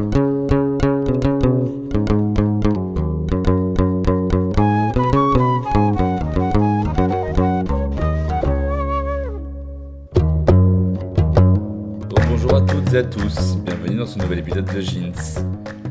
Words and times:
Bonjour 0.00 0.14
à 12.54 12.62
toutes 12.62 12.94
et 12.94 12.96
à 12.96 13.02
tous, 13.02 13.56
bienvenue 13.56 13.96
dans 13.98 14.06
ce 14.06 14.18
nouvel 14.18 14.38
épisode 14.38 14.64
de 14.74 14.80
Jeans. 14.80 15.12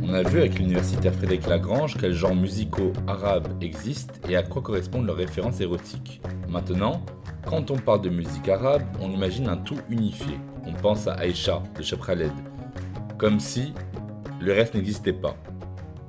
On 0.01 0.15
a 0.15 0.23
vu 0.23 0.39
avec 0.39 0.57
l'universitaire 0.57 1.13
Frédéric 1.13 1.45
Lagrange 1.45 1.95
quels 1.95 2.13
genres 2.13 2.35
musicaux 2.35 2.93
arabes 3.05 3.49
existent 3.61 4.15
et 4.27 4.35
à 4.35 4.41
quoi 4.41 4.63
correspondent 4.63 5.05
leurs 5.05 5.17
références 5.17 5.61
érotiques. 5.61 6.19
Maintenant, 6.47 7.05
quand 7.45 7.69
on 7.69 7.77
parle 7.77 8.01
de 8.01 8.09
musique 8.09 8.49
arabe, 8.49 8.81
on 8.99 9.11
imagine 9.11 9.47
un 9.47 9.57
tout 9.57 9.77
unifié. 9.87 10.39
On 10.65 10.73
pense 10.73 11.07
à 11.07 11.13
Aïcha 11.13 11.61
de 11.77 11.83
Cheb 11.83 11.99
Khaled, 12.03 12.31
comme 13.19 13.39
si 13.39 13.75
le 14.41 14.53
reste 14.53 14.73
n'existait 14.73 15.13
pas. 15.13 15.35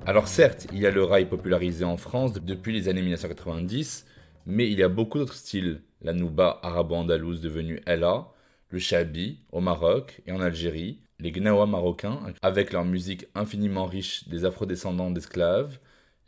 Alors 0.07 0.29
certes, 0.29 0.67
il 0.73 0.79
y 0.79 0.87
a 0.87 0.91
le 0.91 1.03
rail 1.03 1.29
popularisé 1.29 1.85
en 1.85 1.97
France 1.97 2.35
depuis 2.35 2.73
les 2.73 2.89
années 2.89 3.03
1990, 3.03 4.07
mais 4.47 4.71
il 4.71 4.79
y 4.79 4.83
a 4.83 4.89
beaucoup 4.89 5.19
d'autres 5.19 5.35
styles. 5.35 5.83
La 6.01 6.13
nouba 6.13 6.61
arabo-andalouse 6.63 7.41
devenue 7.41 7.81
Ella, 7.87 8.29
le 8.69 8.79
shabi 8.79 9.41
au 9.51 9.61
Maroc 9.61 10.23
et 10.27 10.33
en 10.33 10.41
Algérie, 10.41 11.01
les 11.19 11.33
gnawa 11.33 11.67
marocains 11.67 12.21
avec 12.41 12.73
leur 12.73 12.85
musique 12.85 13.27
infiniment 13.35 13.85
riche 13.85 14.29
des 14.29 14.45
afrodescendants 14.45 15.11
d'esclaves, 15.11 15.79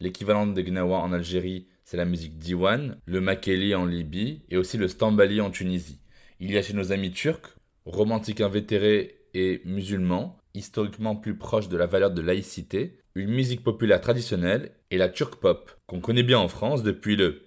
l'équivalent 0.00 0.47
des 0.47 0.64
gnawa 0.64 0.98
en 0.98 1.12
Algérie, 1.12 1.69
c'est 1.84 1.97
la 1.97 2.05
musique 2.05 2.37
diwan, 2.37 2.97
le 3.06 3.20
makeli 3.20 3.75
en 3.75 3.87
Libye 3.87 4.42
et 4.50 4.56
aussi 4.56 4.77
le 4.77 4.89
stambali 4.89 5.41
en 5.41 5.50
Tunisie. 5.50 6.00
Il 6.41 6.50
y 6.50 6.59
a 6.59 6.62
chez 6.62 6.75
nos 6.75 6.92
amis 6.92 7.12
turcs, 7.12 7.56
romantiques 7.87 8.41
invétérés 8.41 9.20
et 9.34 9.62
musulmans, 9.64 10.42
historiquement 10.55 11.17
plus 11.17 11.36
proches 11.36 11.69
de 11.69 11.77
la 11.77 11.86
valeur 11.86 12.11
de 12.11 12.22
laïcité, 12.22 12.98
une 13.14 13.31
musique 13.31 13.62
populaire 13.62 14.00
traditionnelle 14.00 14.72
et 14.91 14.98
la 14.98 15.09
turk 15.09 15.36
pop, 15.36 15.70
qu'on 15.86 16.00
connaît 16.00 16.22
bien 16.22 16.39
en 16.39 16.48
France 16.48 16.83
depuis 16.83 17.17
le 17.17 17.42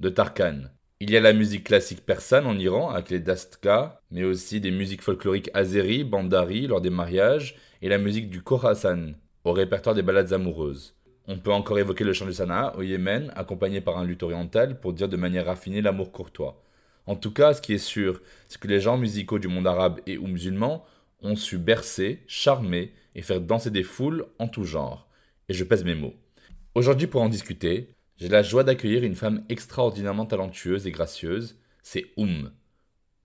de 0.00 0.08
Tarkan. 0.08 0.62
Il 1.00 1.10
y 1.10 1.16
a 1.16 1.20
la 1.20 1.32
musique 1.32 1.64
classique 1.64 2.04
persane 2.04 2.46
en 2.46 2.58
Iran 2.58 2.90
avec 2.90 3.10
les 3.10 3.20
dastka, 3.20 4.02
mais 4.10 4.24
aussi 4.24 4.60
des 4.60 4.70
musiques 4.70 5.02
folkloriques 5.02 5.50
azéri, 5.54 6.04
bandari 6.04 6.66
lors 6.66 6.80
des 6.80 6.90
mariages 6.90 7.56
et 7.80 7.88
la 7.88 7.98
musique 7.98 8.28
du 8.28 8.42
Khorasan 8.42 9.14
au 9.44 9.52
répertoire 9.52 9.94
des 9.94 10.02
ballades 10.02 10.32
amoureuses. 10.32 10.94
On 11.26 11.38
peut 11.38 11.52
encore 11.52 11.78
évoquer 11.78 12.04
le 12.04 12.12
chant 12.12 12.26
du 12.26 12.32
Sanaa 12.32 12.74
au 12.76 12.82
Yémen, 12.82 13.32
accompagné 13.36 13.80
par 13.80 13.98
un 13.98 14.04
luth 14.04 14.22
oriental 14.22 14.80
pour 14.80 14.92
dire 14.92 15.08
de 15.08 15.16
manière 15.16 15.46
raffinée 15.46 15.80
l'amour 15.80 16.12
courtois. 16.12 16.62
En 17.06 17.16
tout 17.16 17.32
cas, 17.32 17.54
ce 17.54 17.62
qui 17.62 17.72
est 17.72 17.78
sûr, 17.78 18.20
c'est 18.48 18.60
que 18.60 18.68
les 18.68 18.80
genres 18.80 18.98
musicaux 18.98 19.38
du 19.38 19.48
monde 19.48 19.66
arabe 19.66 20.00
et 20.06 20.18
ou 20.18 20.26
musulman 20.26 20.84
ont 21.22 21.36
su 21.36 21.58
bercer, 21.58 22.22
charmer 22.26 22.92
et 23.14 23.22
faire 23.22 23.40
danser 23.40 23.70
des 23.70 23.82
foules 23.82 24.26
en 24.38 24.48
tout 24.48 24.64
genre. 24.64 25.08
Et 25.48 25.54
je 25.54 25.64
pèse 25.64 25.84
mes 25.84 25.94
mots. 25.94 26.14
Aujourd'hui, 26.74 27.06
pour 27.06 27.22
en 27.22 27.28
discuter, 27.28 27.94
j'ai 28.16 28.28
la 28.28 28.42
joie 28.42 28.64
d'accueillir 28.64 29.02
une 29.02 29.14
femme 29.14 29.44
extraordinairement 29.48 30.26
talentueuse 30.26 30.86
et 30.86 30.90
gracieuse, 30.90 31.58
c'est 31.82 32.12
Oum. 32.16 32.52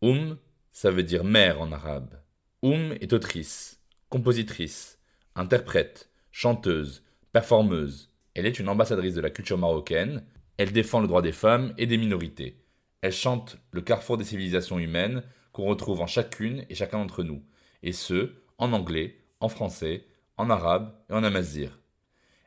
Oum, 0.01 0.37
ça 0.71 0.89
veut 0.89 1.03
dire 1.03 1.23
mère 1.23 1.61
en 1.61 1.71
arabe. 1.71 2.21
Oum 2.61 2.93
est 3.01 3.13
autrice, 3.13 3.81
compositrice, 4.09 4.99
interprète, 5.35 6.09
chanteuse, 6.31 7.03
performeuse. 7.31 8.09
Elle 8.33 8.45
est 8.45 8.59
une 8.59 8.69
ambassadrice 8.69 9.13
de 9.13 9.21
la 9.21 9.29
culture 9.29 9.57
marocaine, 9.57 10.23
elle 10.57 10.71
défend 10.71 11.01
le 11.01 11.07
droit 11.07 11.21
des 11.21 11.31
femmes 11.31 11.73
et 11.77 11.85
des 11.85 11.97
minorités. 11.97 12.63
Elle 13.01 13.11
chante 13.11 13.57
le 13.71 13.81
carrefour 13.81 14.17
des 14.17 14.23
civilisations 14.23 14.79
humaines 14.79 15.23
qu'on 15.51 15.65
retrouve 15.65 16.01
en 16.01 16.07
chacune 16.07 16.65
et 16.69 16.75
chacun 16.75 16.97
d'entre 16.97 17.23
nous, 17.23 17.43
et 17.83 17.91
ce, 17.91 18.33
en 18.57 18.73
anglais, 18.73 19.17
en 19.39 19.49
français, 19.49 20.05
en 20.37 20.49
arabe 20.49 20.93
et 21.09 21.13
en 21.13 21.23
amazir. 21.23 21.79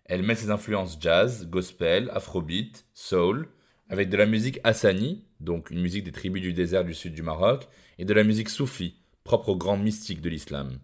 Elle 0.04 0.22
met 0.22 0.34
ses 0.34 0.50
influences 0.50 0.98
jazz, 1.00 1.48
gospel, 1.48 2.10
afrobeat, 2.14 2.86
soul, 2.94 3.48
avec 3.88 4.08
de 4.08 4.16
la 4.16 4.26
musique 4.26 4.60
hassani, 4.64 5.24
donc 5.40 5.70
une 5.70 5.80
musique 5.80 6.04
des 6.04 6.12
tribus 6.12 6.42
du 6.42 6.52
désert 6.52 6.84
du 6.84 6.94
sud 6.94 7.14
du 7.14 7.22
Maroc, 7.22 7.68
et 7.98 8.04
de 8.04 8.14
la 8.14 8.24
musique 8.24 8.48
soufi, 8.48 8.96
propre 9.24 9.50
aux 9.50 9.56
grands 9.56 9.76
mystiques 9.76 10.20
de 10.20 10.30
l'islam. 10.30 10.78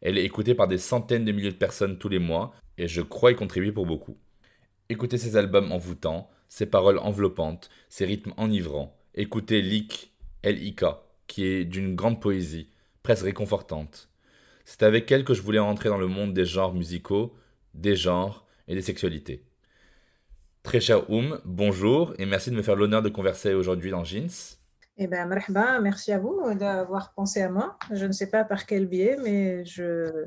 Elle 0.00 0.18
est 0.18 0.24
écoutée 0.24 0.54
par 0.54 0.68
des 0.68 0.78
centaines 0.78 1.24
de 1.24 1.32
milliers 1.32 1.52
de 1.52 1.56
personnes 1.56 1.98
tous 1.98 2.08
les 2.08 2.18
mois, 2.18 2.52
et 2.76 2.88
je 2.88 3.00
crois 3.00 3.32
y 3.32 3.36
contribuer 3.36 3.72
pour 3.72 3.86
beaucoup. 3.86 4.18
Écoutez 4.88 5.18
ses 5.18 5.36
albums 5.36 5.72
envoûtants, 5.72 6.28
ses 6.48 6.66
paroles 6.66 6.98
enveloppantes, 6.98 7.70
ses 7.88 8.04
rythmes 8.04 8.34
enivrants. 8.36 8.96
Écoutez 9.14 9.62
Lik, 9.62 10.12
L-I-K, 10.42 10.84
qui 11.26 11.44
est 11.44 11.64
d'une 11.64 11.94
grande 11.94 12.20
poésie, 12.20 12.68
presque 13.04 13.24
réconfortante. 13.24 14.08
C'est 14.64 14.82
avec 14.82 15.12
elle 15.12 15.24
que 15.24 15.34
je 15.34 15.42
voulais 15.42 15.60
rentrer 15.60 15.90
dans 15.90 15.98
le 15.98 16.08
monde 16.08 16.34
des 16.34 16.46
genres 16.46 16.74
musicaux, 16.74 17.34
des 17.74 17.94
genres, 17.94 18.44
et 18.66 18.74
des 18.74 18.82
sexualités. 18.82 19.44
Très 20.62 20.80
cher 20.80 21.10
Oum, 21.10 21.38
bonjour 21.44 22.14
et 22.18 22.24
merci 22.24 22.50
de 22.50 22.56
me 22.56 22.62
faire 22.62 22.76
l'honneur 22.76 23.02
de 23.02 23.10
converser 23.10 23.52
aujourd'hui 23.52 23.90
dans 23.90 24.04
Jeans. 24.04 24.56
Eh 24.96 25.06
bien, 25.06 25.26
marhaba, 25.26 25.80
merci 25.80 26.12
à 26.12 26.18
vous 26.18 26.54
d'avoir 26.54 27.12
pensé 27.12 27.42
à 27.42 27.50
moi. 27.50 27.76
Je 27.92 28.06
ne 28.06 28.12
sais 28.12 28.30
pas 28.30 28.44
par 28.44 28.64
quel 28.64 28.86
biais, 28.86 29.18
mais 29.22 29.66
je, 29.66 30.26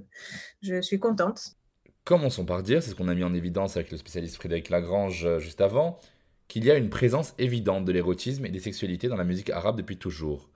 je 0.61 0.79
suis 0.81 0.99
contente. 0.99 1.55
Commençons 2.03 2.45
par 2.45 2.61
dire, 2.61 2.83
c'est 2.83 2.91
ce 2.91 2.95
qu'on 2.95 3.07
a 3.07 3.15
mis 3.15 3.23
en 3.23 3.33
évidence 3.33 3.75
avec 3.75 3.89
le 3.89 3.97
spécialiste 3.97 4.35
Frédéric 4.35 4.69
Lagrange 4.69 5.25
euh, 5.25 5.39
juste 5.39 5.61
avant, 5.61 5.99
qu'il 6.47 6.63
y 6.63 6.71
a 6.71 6.75
une 6.75 6.89
présence 6.89 7.33
évidente 7.39 7.85
de 7.85 7.91
l'érotisme 7.91 8.45
et 8.45 8.49
des 8.49 8.59
sexualités 8.59 9.07
dans 9.07 9.15
la 9.15 9.23
musique 9.23 9.49
arabe 9.49 9.77
depuis 9.77 9.97
toujours. 9.97 10.49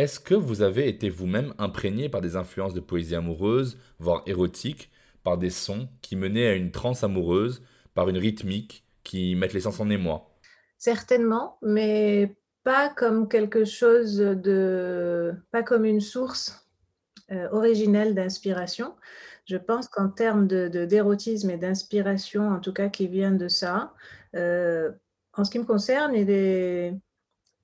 Est-ce 0.00 0.18
que 0.18 0.34
vous 0.34 0.62
avez 0.62 0.88
été 0.88 1.10
vous-même 1.10 1.52
imprégné 1.58 2.08
par 2.08 2.22
des 2.22 2.34
influences 2.34 2.72
de 2.72 2.80
poésie 2.80 3.14
amoureuse, 3.14 3.76
voire 3.98 4.22
érotique, 4.24 4.90
par 5.24 5.36
des 5.36 5.50
sons 5.50 5.90
qui 6.00 6.16
menaient 6.16 6.46
à 6.46 6.54
une 6.54 6.70
transe 6.70 7.04
amoureuse, 7.04 7.62
par 7.92 8.08
une 8.08 8.16
rythmique 8.16 8.86
qui 9.04 9.34
mettent 9.34 9.52
l'essence 9.52 9.78
en 9.78 9.90
émoi? 9.90 10.30
Certainement, 10.78 11.58
mais 11.60 12.34
pas 12.64 12.88
comme 12.88 13.28
quelque 13.28 13.66
chose 13.66 14.16
de. 14.16 15.34
pas 15.50 15.62
comme 15.62 15.84
une 15.84 16.00
source 16.00 16.66
euh, 17.30 17.50
originelle 17.52 18.14
d'inspiration. 18.14 18.94
Je 19.44 19.58
pense 19.58 19.86
qu'en 19.86 20.08
termes 20.08 20.46
d'érotisme 20.46 21.48
de, 21.48 21.52
et 21.52 21.58
d'inspiration, 21.58 22.48
en 22.48 22.60
tout 22.60 22.72
cas 22.72 22.88
qui 22.88 23.06
vient 23.06 23.32
de 23.32 23.48
ça, 23.48 23.92
euh, 24.34 24.92
en 25.34 25.44
ce 25.44 25.50
qui 25.50 25.58
me 25.58 25.64
concerne, 25.64 26.14
il 26.14 26.30
est 26.30 26.94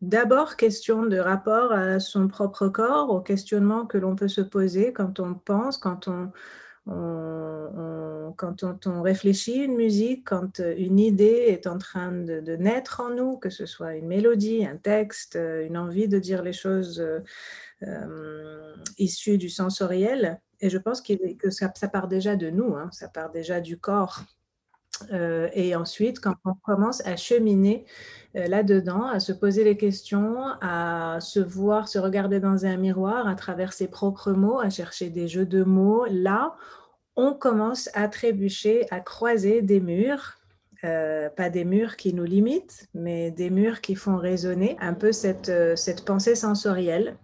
d'abord 0.00 0.56
question 0.56 1.04
de 1.04 1.18
rapport 1.18 1.72
à 1.72 2.00
son 2.00 2.28
propre 2.28 2.68
corps, 2.68 3.10
au 3.10 3.20
questionnement 3.20 3.86
que 3.86 3.98
l'on 3.98 4.16
peut 4.16 4.28
se 4.28 4.40
poser 4.40 4.92
quand 4.92 5.20
on 5.20 5.34
pense, 5.34 5.78
quand 5.78 6.08
on, 6.08 6.30
quand 8.36 8.86
on, 8.86 9.02
réfléchit 9.02 9.64
une 9.64 9.74
musique, 9.74 10.24
quand 10.24 10.60
une 10.60 11.00
idée 11.00 11.46
est 11.48 11.66
en 11.66 11.78
train 11.78 12.12
de, 12.12 12.56
naître 12.56 13.00
en 13.00 13.10
nous, 13.10 13.38
que 13.38 13.50
ce 13.50 13.66
soit 13.66 13.96
une 13.96 14.06
mélodie, 14.06 14.64
un 14.64 14.76
texte, 14.76 15.36
une 15.36 15.76
envie 15.76 16.06
de 16.06 16.18
dire 16.18 16.42
les 16.42 16.52
choses 16.52 17.04
euh, 17.82 18.76
issues 18.98 19.38
du 19.38 19.48
sensoriel, 19.48 20.40
et 20.60 20.70
je 20.70 20.78
pense 20.78 21.02
que 21.02 21.50
ça, 21.50 21.68
part 21.88 22.08
déjà 22.08 22.36
de 22.36 22.50
nous, 22.50 22.76
hein, 22.76 22.88
ça 22.92 23.08
part 23.08 23.30
déjà 23.30 23.60
du 23.60 23.78
corps. 23.78 24.22
Euh, 25.12 25.48
et 25.52 25.76
ensuite, 25.76 26.20
quand 26.20 26.34
on 26.44 26.54
commence 26.54 27.04
à 27.06 27.16
cheminer 27.16 27.84
euh, 28.36 28.46
là-dedans, 28.46 29.06
à 29.06 29.20
se 29.20 29.32
poser 29.32 29.64
les 29.64 29.76
questions, 29.76 30.38
à 30.60 31.18
se 31.20 31.40
voir, 31.40 31.88
se 31.88 31.98
regarder 31.98 32.40
dans 32.40 32.66
un 32.66 32.76
miroir 32.76 33.28
à 33.28 33.34
travers 33.34 33.72
ses 33.72 33.88
propres 33.88 34.32
mots, 34.32 34.60
à 34.60 34.70
chercher 34.70 35.10
des 35.10 35.28
jeux 35.28 35.46
de 35.46 35.62
mots, 35.62 36.06
là, 36.10 36.54
on 37.16 37.32
commence 37.32 37.88
à 37.94 38.08
trébucher, 38.08 38.86
à 38.90 39.00
croiser 39.00 39.62
des 39.62 39.80
murs. 39.80 40.34
Euh, 40.84 41.30
pas 41.30 41.48
des 41.48 41.64
murs 41.64 41.96
qui 41.96 42.12
nous 42.12 42.24
limitent, 42.24 42.86
mais 42.94 43.30
des 43.30 43.48
murs 43.50 43.80
qui 43.80 43.94
font 43.94 44.18
résonner 44.18 44.76
un 44.80 44.92
peu 44.92 45.10
cette, 45.10 45.50
cette 45.74 46.04
pensée 46.04 46.34
sensorielle 46.34 47.16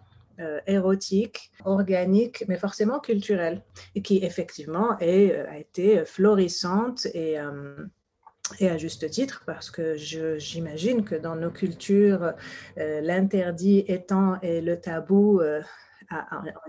euh, 0.43 0.61
érotique, 0.67 1.53
organique, 1.65 2.45
mais 2.49 2.59
forcément 2.59 2.99
culturelle, 2.99 3.63
et 3.95 4.03
qui 4.03 4.19
effectivement 4.25 4.97
euh, 5.01 5.45
a 5.49 5.59
été 5.59 6.05
florissante 6.05 7.07
euh, 7.15 7.77
et 8.59 8.69
à 8.69 8.77
juste 8.77 9.09
titre, 9.09 9.45
parce 9.47 9.71
que 9.71 9.95
j'imagine 9.97 11.05
que 11.05 11.15
dans 11.15 11.37
nos 11.37 11.51
cultures, 11.51 12.33
l'interdit 12.77 13.85
étant 13.87 14.39
et 14.43 14.61
le 14.61 14.79
tabou 14.79 15.41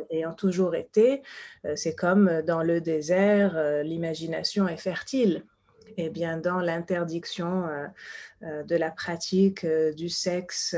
ayant 0.10 0.34
toujours 0.34 0.76
été, 0.76 1.24
c'est 1.76 1.96
comme 1.96 2.42
dans 2.44 2.64
le 2.64 2.80
désert, 2.80 3.84
l'imagination 3.84 4.68
est 4.68 4.78
fertile. 4.78 5.44
Et 5.98 6.10
bien 6.10 6.38
dans 6.38 6.60
l'interdiction 6.60 7.66
de 8.42 8.76
la 8.76 8.92
pratique 8.92 9.66
du 9.66 10.08
sexe 10.08 10.78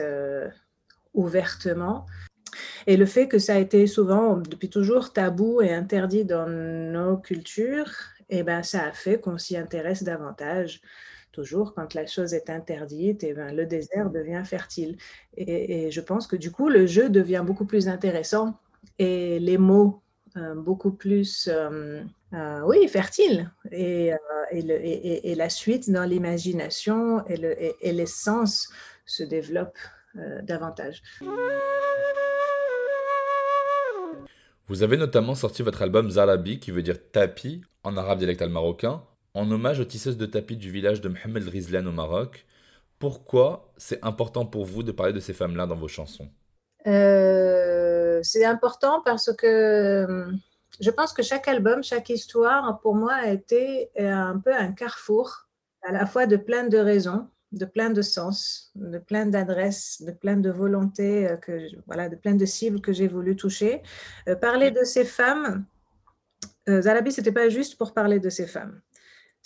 ouvertement, 1.13 2.06
et 2.88 2.97
le 2.97 3.06
fait 3.06 3.27
que 3.27 3.39
ça 3.39 3.56
a 3.56 3.59
été 3.59 3.88
souvent, 3.88 4.38
depuis 4.38 4.69
toujours, 4.69 5.13
tabou 5.13 5.62
et 5.62 5.74
interdit 5.74 6.25
dans 6.25 6.47
nos 6.47 7.18
cultures, 7.18 7.92
eh 8.30 8.44
ben, 8.44 8.63
ça 8.63 8.83
a 8.83 8.92
fait 8.92 9.19
qu'on 9.19 9.38
s'y 9.38 9.57
intéresse 9.57 10.03
davantage. 10.03 10.81
Toujours, 11.31 11.74
quand 11.74 11.94
la 11.94 12.06
chose 12.06 12.33
est 12.33 12.50
interdite, 12.50 13.24
eh 13.24 13.33
ben, 13.33 13.56
le 13.56 13.65
désert 13.65 14.09
devient 14.09 14.44
fertile. 14.45 14.97
Et, 15.36 15.92
je 15.92 16.01
pense 16.01 16.27
que 16.27 16.36
du 16.36 16.51
coup, 16.51 16.69
le 16.69 16.86
jeu 16.86 17.09
devient 17.09 17.44
beaucoup 17.45 17.65
plus 17.65 17.88
intéressant 17.88 18.57
et 19.00 19.39
les 19.39 19.57
mots 19.57 20.01
euh, 20.38 20.53
beaucoup 20.53 20.92
plus, 20.92 21.50
euh, 21.51 22.03
euh, 22.33 22.62
oui, 22.65 22.88
fertiles. 22.88 23.51
Et, 23.71 24.13
la 25.36 25.50
suite 25.50 25.89
dans 25.89 26.03
l'imagination 26.03 27.25
et 27.27 27.92
l'essence 27.92 28.69
se 29.06 29.24
développe 29.24 29.77
davantage. 30.44 31.01
Vous 34.68 34.82
avez 34.82 34.98
notamment 34.98 35.36
sorti 35.36 35.62
votre 35.62 35.84
album 35.84 36.10
Zarabi, 36.10 36.60
qui 36.60 36.72
veut 36.72 36.82
dire 36.82 36.98
tapis 37.12 37.62
en 37.84 37.98
arabe 37.98 38.18
dialectal 38.18 38.50
marocain, 38.50 39.04
en 39.36 39.52
hommage 39.52 39.80
aux 39.80 39.86
tisseuses 39.86 40.18
de 40.18 40.26
tapis 40.26 40.58
du 40.58 40.72
village 40.72 41.02
de 41.02 41.10
Mohamed 41.10 41.48
Rizlan 41.48 41.86
au 41.86 41.92
Maroc. 41.92 42.48
Pourquoi 42.98 43.72
c'est 43.78 44.04
important 44.04 44.46
pour 44.46 44.66
vous 44.66 44.82
de 44.82 44.92
parler 44.92 45.14
de 45.14 45.20
ces 45.20 45.34
femmes-là 45.34 45.68
dans 45.68 45.76
vos 45.76 45.88
chansons? 45.88 46.30
Euh, 46.88 48.20
C'est 48.24 48.46
important 48.46 49.02
parce 49.06 49.32
que 49.36 49.46
euh, 49.46 50.32
je 50.80 50.90
pense 50.90 51.14
que 51.14 51.22
chaque 51.22 51.48
album, 51.48 51.84
chaque 51.84 52.10
histoire, 52.10 52.80
pour 52.80 52.96
moi, 52.96 53.14
a 53.14 53.30
été 53.30 53.92
un 54.00 54.40
peu 54.40 54.56
un 54.56 54.72
carrefour, 54.72 55.48
à 55.84 55.92
la 55.92 56.08
fois 56.08 56.26
de 56.26 56.38
plein 56.38 56.68
de 56.68 56.80
raisons 56.80 57.28
de 57.56 57.66
plein 57.66 57.90
de 57.90 58.02
sens, 58.02 58.72
de 58.75 59.00
plein 59.00 59.25
d'adresses, 59.25 60.02
de 60.02 60.12
plein 60.12 60.38
de 60.38 60.52
volontés, 60.52 61.28
euh, 61.28 61.38
que, 61.38 61.68
voilà, 61.88 62.10
de 62.10 62.16
plein 62.16 62.36
de 62.36 62.46
cibles 62.46 62.81
que 62.81 62.94
j'ai 62.94 63.07
voulu 63.07 63.36
toucher. 63.36 63.81
Euh, 64.28 64.36
parler 64.36 64.72
de 64.72 64.84
ces 64.84 65.06
femmes, 65.06 65.66
euh, 66.68 66.81
Zarabi, 66.81 67.12
ce 67.12 67.22
n'était 67.22 67.31
pas 67.31 67.50
juste 67.50 67.78
pour 67.78 67.94
parler 67.94 68.19
de 68.19 68.30
ces 68.30 68.46
femmes. 68.46 68.81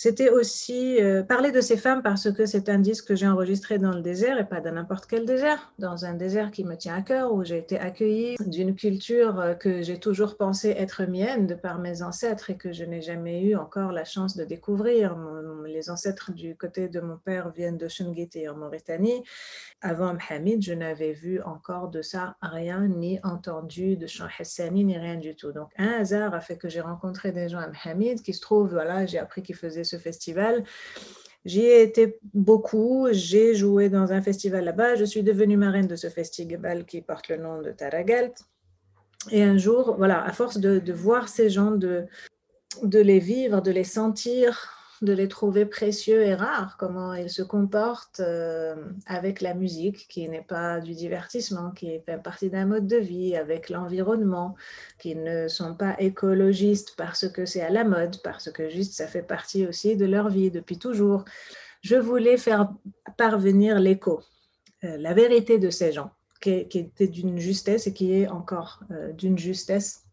C'était 0.01 0.29
aussi 0.29 0.97
euh, 1.01 1.23
parler 1.23 1.51
de 1.51 1.59
ces 1.59 1.75
femmes 1.75 2.01
parce 2.01 2.31
que 2.31 2.45
c'est 2.45 2.69
un 2.69 2.79
disque 2.79 3.07
que 3.09 3.17
j'ai 3.17 3.27
enregistré 3.27 3.79
dans 3.79 3.91
le 3.91 3.99
désert 3.99 4.39
et 4.39 4.47
pas 4.47 4.61
dans 4.61 4.71
n'importe 4.71 5.07
quel 5.07 5.25
désert, 5.25 5.73
dans 5.77 6.05
un 6.05 6.13
désert 6.13 6.51
qui 6.51 6.63
me 6.63 6.77
tient 6.77 6.95
à 6.95 7.01
cœur, 7.01 7.33
où 7.33 7.43
j'ai 7.43 7.57
été 7.57 7.77
accueillie 7.77 8.37
d'une 8.39 8.77
culture 8.77 9.41
euh, 9.41 9.55
que 9.55 9.81
j'ai 9.81 9.99
toujours 9.99 10.37
pensé 10.37 10.69
être 10.69 11.03
mienne 11.03 11.47
de 11.47 11.53
par 11.53 11.79
mes 11.79 12.01
ancêtres 12.01 12.49
et 12.49 12.55
que 12.55 12.71
je 12.71 12.85
n'ai 12.85 13.01
jamais 13.01 13.43
eu 13.43 13.57
encore 13.57 13.91
la 13.91 14.05
chance 14.05 14.37
de 14.37 14.45
découvrir. 14.45 15.17
les 15.65 15.89
ancêtres 15.89 16.31
du 16.31 16.55
côté 16.55 16.87
de 16.87 17.01
mon 17.01 17.17
père 17.17 17.49
viennent 17.49 17.77
de 17.77 17.89
Shungiti 17.89 18.47
en 18.47 18.55
Mauritanie. 18.55 19.21
Avant 19.81 20.13
Mohamed, 20.13 20.61
je 20.61 20.73
n'avais 20.73 21.11
vu 21.11 21.41
encore 21.41 21.89
de 21.89 22.01
ça 22.01 22.37
rien, 22.41 22.87
ni 22.87 23.19
entendu 23.23 23.97
de 23.97 24.07
chant 24.07 24.27
Hassani, 24.39 24.85
ni 24.85 24.97
rien 24.97 25.17
du 25.17 25.35
tout. 25.35 25.51
Donc 25.51 25.71
un 25.77 25.99
hasard 25.99 26.33
a 26.33 26.39
fait 26.39 26.55
que 26.55 26.69
j'ai 26.69 26.79
rencontré 26.79 27.33
des 27.33 27.49
gens 27.49 27.59
à 27.59 27.67
Mohamed 27.67 28.21
qui 28.21 28.33
se 28.33 28.39
trouvent, 28.39 28.71
voilà, 28.71 29.05
j'ai 29.05 29.19
appris 29.19 29.43
qu'ils 29.43 29.57
faisaient 29.57 29.88
ce 29.89 29.97
festival. 29.97 30.63
J'y 31.45 31.61
ai 31.61 31.81
été 31.81 32.19
beaucoup, 32.33 33.07
j'ai 33.11 33.55
joué 33.55 33.89
dans 33.89 34.11
un 34.11 34.21
festival 34.21 34.65
là-bas, 34.65 34.95
je 34.95 35.05
suis 35.05 35.23
devenue 35.23 35.57
marraine 35.57 35.87
de 35.87 35.95
ce 35.95 36.09
festival 36.09 36.85
qui 36.85 37.01
porte 37.01 37.29
le 37.29 37.37
nom 37.37 37.61
de 37.61 37.71
Taragalt. 37.71 38.35
Et 39.31 39.43
un 39.43 39.57
jour, 39.57 39.95
voilà, 39.97 40.23
à 40.23 40.31
force 40.31 40.57
de, 40.57 40.79
de 40.79 40.93
voir 40.93 41.27
ces 41.27 41.49
gens, 41.49 41.71
de, 41.71 42.05
de 42.83 42.99
les 42.99 43.19
vivre, 43.19 43.61
de 43.61 43.71
les 43.71 43.83
sentir, 43.83 44.78
de 45.01 45.13
les 45.13 45.27
trouver 45.27 45.65
précieux 45.65 46.23
et 46.23 46.35
rares, 46.35 46.75
comment 46.77 47.13
ils 47.13 47.29
se 47.29 47.41
comportent 47.41 48.19
euh, 48.19 48.75
avec 49.05 49.41
la 49.41 49.53
musique, 49.53 50.07
qui 50.09 50.27
n'est 50.27 50.41
pas 50.41 50.79
du 50.79 50.93
divertissement, 50.93 51.71
qui 51.71 51.99
fait 52.01 52.21
partie 52.21 52.49
d'un 52.49 52.65
mode 52.65 52.87
de 52.87 52.97
vie, 52.97 53.35
avec 53.35 53.69
l'environnement, 53.69 54.55
qui 54.99 55.15
ne 55.15 55.47
sont 55.47 55.73
pas 55.75 55.95
écologistes 55.99 56.95
parce 56.97 57.29
que 57.29 57.45
c'est 57.45 57.61
à 57.61 57.69
la 57.69 57.83
mode, 57.83 58.21
parce 58.23 58.51
que 58.51 58.69
juste 58.69 58.93
ça 58.93 59.07
fait 59.07 59.23
partie 59.23 59.65
aussi 59.65 59.95
de 59.95 60.05
leur 60.05 60.29
vie 60.29 60.51
depuis 60.51 60.77
toujours. 60.77 61.23
Je 61.81 61.95
voulais 61.95 62.37
faire 62.37 62.69
parvenir 63.17 63.79
l'écho, 63.79 64.21
euh, 64.83 64.97
la 64.97 65.13
vérité 65.13 65.59
de 65.59 65.69
ces 65.69 65.93
gens, 65.93 66.11
qui, 66.41 66.51
était 66.51 67.07
d'une 67.07 67.39
justesse 67.39 67.87
et 67.87 67.93
qui 67.93 68.13
est 68.13 68.27
encore 68.27 68.81
euh, 68.91 69.13
d'une 69.13 69.37
justesse. 69.37 70.03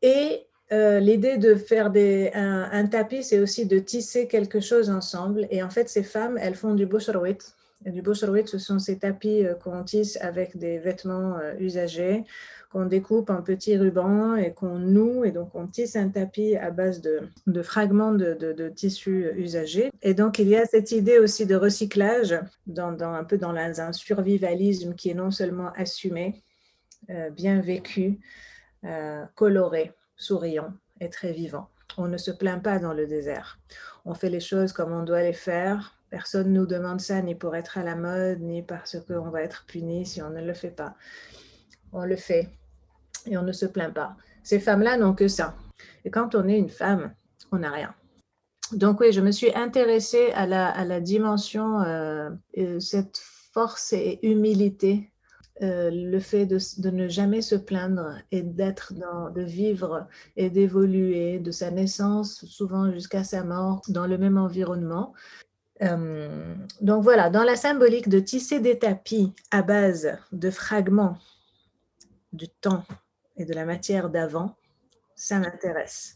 Et 0.00 0.47
euh, 0.70 1.00
l'idée 1.00 1.38
de 1.38 1.54
faire 1.54 1.90
un, 2.34 2.86
tapis, 2.86 3.22
c'est 3.22 3.38
aussi 3.38 3.64
de 3.66 3.78
tisser 3.78 4.28
quelque 4.28 4.60
chose 4.60 4.90
ensemble. 4.90 5.46
Et 5.50 5.62
en 5.62 5.70
fait, 5.70 5.88
ces 5.88 6.02
femmes, 6.02 6.38
elles 6.40 6.56
font 6.56 6.74
du 6.74 6.86
boucherwit. 6.86 7.54
Et 7.86 7.90
du 7.90 8.02
boucherwit, 8.02 8.46
ce 8.48 8.58
sont 8.58 8.78
ces 8.78 8.98
tapis 8.98 9.46
euh, 9.46 9.54
qu'on 9.54 9.82
tisse 9.84 10.18
avec 10.20 10.58
des 10.58 10.78
vêtements 10.78 11.38
euh, 11.38 11.54
usagés, 11.58 12.24
qu'on 12.70 12.84
découpe 12.84 13.30
en 13.30 13.40
petits 13.40 13.78
rubans 13.78 14.36
et 14.36 14.52
qu'on 14.52 14.78
noue. 14.78 15.24
Et 15.24 15.30
donc, 15.30 15.54
on 15.54 15.66
tisse 15.68 15.96
un 15.96 16.10
tapis 16.10 16.56
à 16.56 16.70
base 16.70 17.00
de, 17.00 17.62
fragments 17.62 18.12
de, 18.12 18.68
tissus 18.68 19.30
usagés. 19.36 19.90
Et 20.02 20.12
donc, 20.12 20.38
il 20.38 20.48
y 20.48 20.56
a 20.56 20.66
cette 20.66 20.92
idée 20.92 21.18
aussi 21.18 21.46
de 21.46 21.56
recyclage, 21.56 22.38
dans 22.66 22.94
un 23.00 23.24
peu 23.24 23.38
dans 23.38 23.54
un 23.56 23.92
survivalisme 23.92 24.94
qui 24.94 25.08
est 25.08 25.14
non 25.14 25.30
seulement 25.30 25.72
assumé, 25.76 26.42
bien 27.32 27.62
vécu, 27.62 28.20
coloré 29.34 29.94
souriant 30.18 30.74
et 31.00 31.08
très 31.08 31.32
vivant. 31.32 31.68
On 31.96 32.08
ne 32.08 32.18
se 32.18 32.30
plaint 32.30 32.62
pas 32.62 32.78
dans 32.78 32.92
le 32.92 33.06
désert. 33.06 33.58
On 34.04 34.14
fait 34.14 34.28
les 34.28 34.40
choses 34.40 34.72
comme 34.72 34.92
on 34.92 35.04
doit 35.04 35.22
les 35.22 35.32
faire. 35.32 35.94
Personne 36.10 36.52
ne 36.52 36.60
nous 36.60 36.66
demande 36.66 37.00
ça 37.00 37.20
ni 37.22 37.34
pour 37.34 37.56
être 37.56 37.78
à 37.78 37.82
la 37.82 37.96
mode, 37.96 38.40
ni 38.40 38.62
parce 38.62 38.96
qu'on 39.06 39.30
va 39.30 39.42
être 39.42 39.64
puni 39.66 40.04
si 40.04 40.20
on 40.20 40.30
ne 40.30 40.42
le 40.42 40.54
fait 40.54 40.70
pas. 40.70 40.94
On 41.92 42.04
le 42.04 42.16
fait 42.16 42.50
et 43.26 43.36
on 43.38 43.42
ne 43.42 43.52
se 43.52 43.66
plaint 43.66 43.94
pas. 43.94 44.16
Ces 44.42 44.60
femmes-là 44.60 44.96
n'ont 44.96 45.14
que 45.14 45.28
ça. 45.28 45.54
Et 46.04 46.10
quand 46.10 46.34
on 46.34 46.46
est 46.48 46.58
une 46.58 46.68
femme, 46.68 47.14
on 47.52 47.58
n'a 47.58 47.70
rien. 47.70 47.94
Donc 48.72 49.00
oui, 49.00 49.12
je 49.12 49.20
me 49.20 49.30
suis 49.30 49.54
intéressée 49.54 50.30
à 50.32 50.46
la, 50.46 51.00
dimension, 51.00 51.80
euh, 51.80 52.30
cette 52.80 53.18
force 53.52 53.92
et 53.92 54.18
humilité 54.22 55.10
euh, 55.60 55.90
le 55.90 56.20
fait 56.20 56.46
de, 56.46 56.90
ne 56.90 57.08
jamais 57.08 57.42
se 57.42 57.56
plaindre 57.56 58.14
et 58.30 58.42
d'être 58.42 58.94
dans, 58.94 59.30
de 59.30 59.42
vivre 59.42 60.06
et 60.36 60.50
d'évoluer 60.50 61.40
de 61.40 61.50
sa 61.50 61.72
naissance 61.72 62.44
souvent 62.44 62.92
jusqu'à 62.92 63.24
sa 63.24 63.42
mort 63.42 63.82
dans 63.88 64.06
le 64.06 64.18
même 64.18 64.38
environnement. 64.38 65.14
Euh, 65.82 66.54
donc 66.80 67.02
voilà, 67.02 67.28
dans 67.28 67.42
la 67.42 67.56
symbolique 67.56 68.08
de 68.08 68.20
tisser 68.20 68.60
des 68.60 68.78
tapis 68.78 69.32
à 69.50 69.62
base 69.62 70.16
de 70.30 70.50
fragments 70.50 71.18
du 72.32 72.48
temps 72.48 72.84
et 73.36 73.44
de 73.44 73.54
la 73.54 73.64
matière 73.64 74.10
d'avant, 74.10 74.56
ça 75.16 75.40
m'intéresse. 75.40 76.14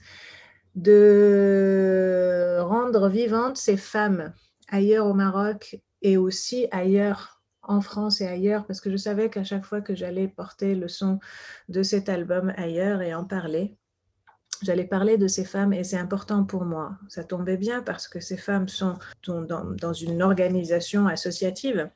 De 0.76 2.58
rendre 2.60 3.08
vivantes 3.08 3.56
ces 3.56 3.76
femmes 3.76 4.32
ailleurs 4.68 5.06
au 5.06 5.14
Maroc 5.14 5.80
et 6.00 6.16
aussi 6.16 6.68
ailleurs 6.70 7.41
en 7.62 7.80
France 7.80 8.20
et 8.20 8.26
ailleurs, 8.26 8.66
parce 8.66 8.80
que 8.80 8.90
je 8.90 8.96
savais 8.96 9.30
qu'à 9.30 9.44
chaque 9.44 9.64
fois 9.64 9.80
que 9.80 9.94
j'allais 9.94 10.28
porter 10.28 10.74
le 10.74 10.88
son 10.88 11.20
de 11.68 11.82
cet 11.82 12.08
album 12.08 12.52
ailleurs 12.56 13.02
et 13.02 13.14
en 13.14 13.24
parler, 13.24 13.76
j'allais 14.62 14.84
parler 14.84 15.16
de 15.16 15.28
ces 15.28 15.44
femmes 15.44 15.72
et 15.72 15.84
c'est 15.84 15.98
important 15.98 16.44
pour 16.44 16.64
moi. 16.64 16.98
Ça 17.08 17.24
tombait 17.24 17.56
bien 17.56 17.82
parce 17.82 18.08
que 18.08 18.20
ces 18.20 18.36
femmes 18.36 18.68
sont 18.68 18.98
dans, 19.26 19.92
une 19.92 20.22
organisation 20.22 21.06
associative 21.06 21.90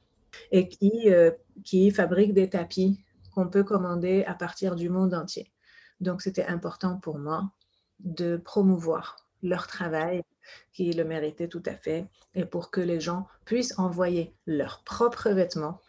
et 0.50 0.68
qui, 0.68 1.10
euh, 1.10 1.30
qui 1.64 1.90
fabrique 1.90 2.34
des 2.34 2.48
tapis 2.48 3.00
qu'on 3.34 3.48
peut 3.48 3.64
commander 3.64 4.24
à 4.24 4.34
partir 4.34 4.76
du 4.76 4.88
monde 4.88 5.14
entier. 5.14 5.52
Donc 6.00 6.22
c'était 6.22 6.46
important 6.46 6.98
pour 6.98 7.18
moi 7.18 7.50
de 8.00 8.36
promouvoir 8.36 9.16
leur 9.42 9.66
travail 9.66 10.22
qui 10.72 10.92
le 10.92 11.04
méritaient 11.04 11.48
tout 11.48 11.62
à 11.66 11.74
fait, 11.74 12.06
et 12.34 12.44
pour 12.44 12.70
que 12.70 12.80
les 12.80 13.00
gens 13.00 13.26
puissent 13.44 13.78
envoyer 13.78 14.34
leurs 14.46 14.82
propres 14.84 15.30
vêtements 15.30 15.80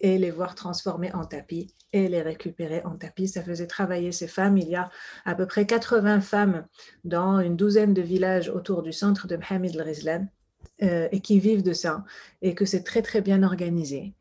et 0.00 0.18
les 0.18 0.30
voir 0.30 0.54
transformés 0.54 1.14
en 1.14 1.24
tapis 1.24 1.72
et 1.92 2.08
les 2.08 2.20
récupérer 2.20 2.82
en 2.84 2.96
tapis. 2.96 3.28
Ça 3.28 3.42
faisait 3.42 3.66
travailler 3.66 4.12
ces 4.12 4.26
femmes. 4.26 4.58
Il 4.58 4.68
y 4.68 4.76
a 4.76 4.90
à 5.24 5.34
peu 5.34 5.46
près 5.46 5.66
80 5.66 6.20
femmes 6.20 6.66
dans 7.04 7.40
une 7.40 7.56
douzaine 7.56 7.94
de 7.94 8.02
villages 8.02 8.48
autour 8.48 8.82
du 8.82 8.92
centre 8.92 9.26
de 9.26 9.36
Mohamed 9.36 9.74
el-Rizlan 9.74 10.26
euh, 10.82 11.08
et 11.12 11.20
qui 11.20 11.38
vivent 11.38 11.62
de 11.62 11.72
ça 11.72 12.04
et 12.42 12.54
que 12.54 12.64
c'est 12.64 12.82
très 12.82 13.00
très 13.00 13.20
bien 13.20 13.42
organisé. 13.42 14.12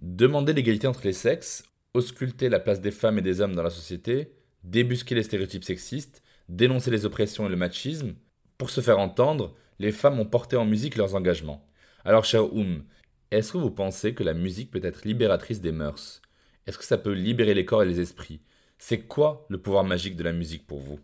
Demander 0.00 0.52
l'égalité 0.52 0.86
entre 0.86 1.04
les 1.04 1.12
sexes 1.12 1.64
ausculter 1.94 2.48
la 2.48 2.60
place 2.60 2.80
des 2.80 2.90
femmes 2.90 3.18
et 3.18 3.22
des 3.22 3.40
hommes 3.40 3.54
dans 3.54 3.62
la 3.62 3.70
société, 3.70 4.32
débusquer 4.64 5.14
les 5.14 5.22
stéréotypes 5.22 5.64
sexistes, 5.64 6.22
dénoncer 6.48 6.90
les 6.90 7.04
oppressions 7.06 7.46
et 7.46 7.50
le 7.50 7.56
machisme. 7.56 8.14
Pour 8.58 8.70
se 8.70 8.80
faire 8.80 8.98
entendre, 8.98 9.54
les 9.78 9.92
femmes 9.92 10.20
ont 10.20 10.26
porté 10.26 10.56
en 10.56 10.66
musique 10.66 10.96
leurs 10.96 11.14
engagements. 11.14 11.66
Alors, 12.04 12.24
cher 12.24 12.52
Oum, 12.54 12.84
Est-ce 13.32 13.52
que 13.52 13.58
vous 13.58 13.70
pensez 13.72 14.14
que 14.14 14.24
la 14.24 14.34
musique 14.34 14.70
peut 14.70 14.80
être 14.84 15.04
libératrice 15.04 15.60
des 15.60 15.72
mœurs? 15.72 16.22
Est-ce 16.66 16.78
que 16.78 16.84
ça 16.84 16.98
peut 16.98 17.12
libérer 17.12 17.54
les 17.54 17.64
corps 17.64 17.82
et 17.82 17.86
les 17.86 18.00
esprits? 18.00 18.42
C'est 18.78 19.02
quoi 19.06 19.46
le 19.50 19.58
pouvoir 19.60 19.84
magique 19.84 20.16
de 20.16 20.24
la 20.24 20.32
musique 20.32 20.66
pour 20.66 20.80
vous? 20.80 21.00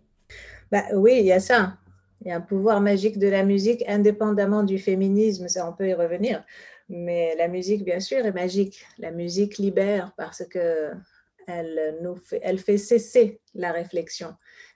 Bah, 0.71 0.85
Oui, 0.95 1.19
il 1.21 1.26
y 1.26 1.33
a 1.33 1.40
ça. 1.40 1.78
Il 2.23 2.28
y 2.28 2.31
a 2.31 2.37
un 2.37 2.40
pouvoir 2.40 2.81
magique 2.81 3.19
de 3.19 3.28
la 3.28 3.45
musique 3.45 3.85
indépendamment 3.88 4.62
du 4.62 4.78
féminisme, 4.78 5.49
ça 5.49 5.69
on 5.69 5.73
peut 5.75 5.88
y 5.88 5.95
revenir. 5.95 6.43
Mais 6.88 7.35
la 7.37 7.49
musique, 7.49 7.85
bien 7.85 8.00
sûr, 8.00 8.25
est 8.25 8.33
magique. 8.33 8.87
La 8.99 9.11
musique 9.11 9.59
libère 9.59 10.12
parce 10.16 10.45
que 10.45 10.93
elle, 11.47 11.99
nous 12.02 12.16
fait, 12.16 12.57
fait 12.57 12.78
cesser 12.78 13.40
la 13.55 13.73
réflexion. 13.73 14.35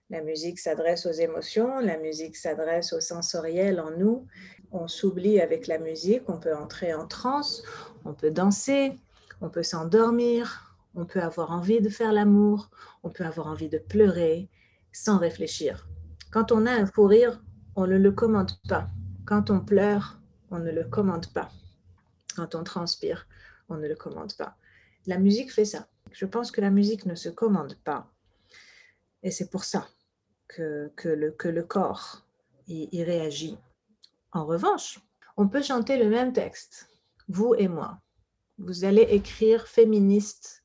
La 0.09 0.23
musique 0.23 0.59
s'adresse 0.59 1.07
aux 1.07 1.13
émotions, 1.13 1.79
la 1.79 1.97
musique 1.99 2.37
s'adresse 2.37 2.93
au 2.93 3.01
sensoriel 3.01 3.81
en 3.81 3.93
nous. 3.93 4.27
On 4.73 4.89
s'oublie 4.89 5.41
avec 5.41 5.67
la 5.67 5.79
musique, 5.79 6.23
on 6.29 6.39
peut 6.39 6.55
entrer 6.55 6.95
en 6.95 7.07
transe, 7.07 7.63
on 8.05 8.13
peut 8.13 8.31
danser, 8.31 8.93
on 9.41 9.51
peut 9.51 9.63
s'endormir, 9.63 10.77
on 10.95 11.05
peut 11.05 11.21
avoir 11.21 11.53
envie 11.53 11.81
de 11.81 11.89
faire 11.89 12.13
l'amour, 12.13 12.71
on 13.05 13.11
peut 13.11 13.25
avoir 13.25 13.47
envie 13.47 13.69
de 13.69 13.79
pleurer 13.79 14.49
sans 14.93 15.19
réfléchir. 15.19 15.89
Quand 16.33 16.51
on 16.51 16.67
a 16.67 16.73
un 16.73 16.87
fou 16.87 17.05
rire, 17.05 17.43
on 17.77 17.87
ne 17.87 17.97
le 17.97 18.11
commande 18.11 18.53
pas. 18.69 18.89
Quand 19.27 19.51
on 19.51 19.61
pleure, 19.61 20.21
on 20.51 20.59
ne 20.59 20.71
le 20.71 20.85
commande 20.85 21.33
pas. 21.33 21.51
Quand 22.41 22.55
on 22.55 22.65
transpire, 22.65 23.27
on 23.69 23.77
ne 23.77 23.87
le 23.87 23.95
commande 23.95 24.35
pas. 24.35 24.57
La 25.07 25.19
musique 25.19 25.53
fait 25.53 25.67
ça. 25.67 25.89
Je 26.11 26.25
pense 26.25 26.51
que 26.51 26.63
la 26.63 26.71
musique 26.71 27.05
ne 27.05 27.15
se 27.15 27.29
commande 27.29 27.77
pas. 27.85 28.11
Et 29.23 29.31
c'est 29.31 29.51
pour 29.51 29.65
ça 29.65 29.89
que, 30.49 30.91
le, 31.05 31.63
corps 31.63 32.25
y, 32.67 33.05
réagit. 33.05 33.59
En 34.33 34.47
revanche, 34.47 35.01
on 35.37 35.49
peut 35.49 35.61
chanter 35.61 35.99
le 35.99 36.09
même 36.09 36.33
texte, 36.33 36.89
vous 37.29 37.55
et 37.59 37.69
moi. 37.69 38.01
Vous 38.57 38.87
allez 38.87 39.03
écrire 39.03 39.67
féministe 39.67 40.65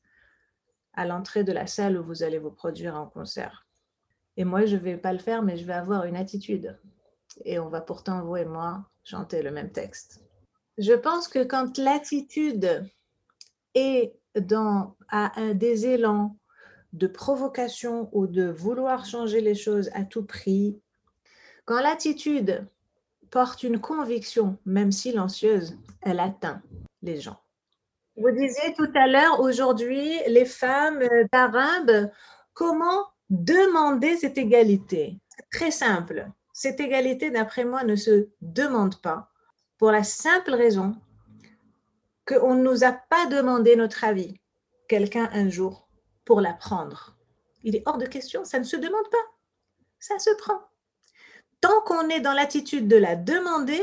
à 0.94 1.04
l'entrée 1.04 1.44
de 1.44 1.52
la 1.52 1.66
salle 1.66 1.98
où 1.98 2.04
vous 2.04 2.22
allez 2.22 2.38
vous 2.38 2.52
produire 2.52 2.96
en 2.96 3.06
concert. 3.06 3.66
Et 4.38 4.44
moi, 4.44 4.64
je 4.64 4.76
ne 4.76 4.80
vais 4.80 4.96
pas 4.96 5.12
le 5.12 5.18
faire, 5.18 5.42
mais 5.42 5.58
je 5.58 5.66
vais 5.66 5.74
avoir 5.74 6.04
une 6.04 6.16
attitude. 6.16 6.80
Et 7.44 7.58
on 7.58 7.68
va 7.68 7.82
pourtant, 7.82 8.24
vous 8.24 8.36
et 8.36 8.46
moi, 8.46 8.88
chanter 9.04 9.42
le 9.42 9.50
même 9.50 9.72
texte. 9.72 10.25
Je 10.78 10.92
pense 10.92 11.28
que 11.28 11.42
quand 11.42 11.78
l'attitude 11.78 12.90
est 13.74 14.14
à 15.08 15.54
des 15.54 15.86
élans 15.86 16.36
de 16.92 17.06
provocation 17.06 18.08
ou 18.12 18.26
de 18.26 18.44
vouloir 18.44 19.06
changer 19.06 19.40
les 19.40 19.54
choses 19.54 19.90
à 19.94 20.04
tout 20.04 20.24
prix, 20.24 20.78
quand 21.64 21.80
l'attitude 21.80 22.66
porte 23.30 23.62
une 23.62 23.80
conviction, 23.80 24.58
même 24.64 24.92
silencieuse, 24.92 25.76
elle 26.02 26.20
atteint 26.20 26.62
les 27.02 27.20
gens. 27.20 27.40
Vous 28.16 28.30
disiez 28.30 28.72
tout 28.76 28.90
à 28.94 29.06
l'heure, 29.06 29.40
aujourd'hui, 29.40 30.10
les 30.28 30.46
femmes 30.46 31.02
arabes, 31.32 32.10
comment 32.54 33.06
demander 33.28 34.16
cette 34.16 34.38
égalité? 34.38 35.18
Très 35.50 35.70
simple. 35.70 36.30
Cette 36.52 36.80
égalité, 36.80 37.30
d'après 37.30 37.64
moi, 37.64 37.84
ne 37.84 37.96
se 37.96 38.28
demande 38.40 39.00
pas 39.02 39.30
pour 39.78 39.90
la 39.90 40.02
simple 40.02 40.54
raison 40.54 40.96
qu'on 42.26 42.54
ne 42.54 42.62
nous 42.62 42.84
a 42.84 42.92
pas 42.92 43.26
demandé 43.26 43.76
notre 43.76 44.04
avis, 44.04 44.40
quelqu'un 44.88 45.28
un 45.32 45.48
jour, 45.48 45.88
pour 46.24 46.40
l'apprendre. 46.40 47.16
Il 47.62 47.76
est 47.76 47.82
hors 47.86 47.98
de 47.98 48.06
question, 48.06 48.44
ça 48.44 48.58
ne 48.58 48.64
se 48.64 48.76
demande 48.76 49.08
pas, 49.10 49.16
ça 49.98 50.18
se 50.18 50.30
prend. 50.38 50.60
Tant 51.60 51.80
qu'on 51.82 52.08
est 52.08 52.20
dans 52.20 52.32
l'attitude 52.32 52.88
de 52.88 52.96
la 52.96 53.16
demander, 53.16 53.82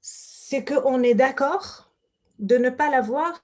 c'est 0.00 0.64
qu'on 0.64 1.02
est 1.02 1.14
d'accord 1.14 1.90
de 2.38 2.56
ne 2.56 2.70
pas 2.70 2.90
l'avoir 2.90 3.40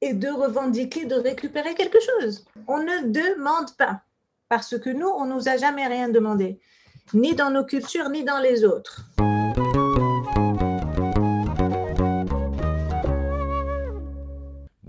et 0.00 0.12
de 0.12 0.28
revendiquer, 0.28 1.06
de 1.06 1.14
récupérer 1.14 1.74
quelque 1.74 1.98
chose. 2.00 2.44
On 2.68 2.78
ne 2.78 3.08
demande 3.08 3.74
pas, 3.76 4.02
parce 4.48 4.78
que 4.78 4.90
nous, 4.90 5.08
on 5.08 5.24
ne 5.24 5.34
nous 5.34 5.48
a 5.48 5.56
jamais 5.56 5.86
rien 5.86 6.08
demandé, 6.08 6.60
ni 7.14 7.34
dans 7.34 7.50
nos 7.50 7.64
cultures, 7.64 8.10
ni 8.10 8.22
dans 8.22 8.38
les 8.38 8.64
autres. 8.64 9.02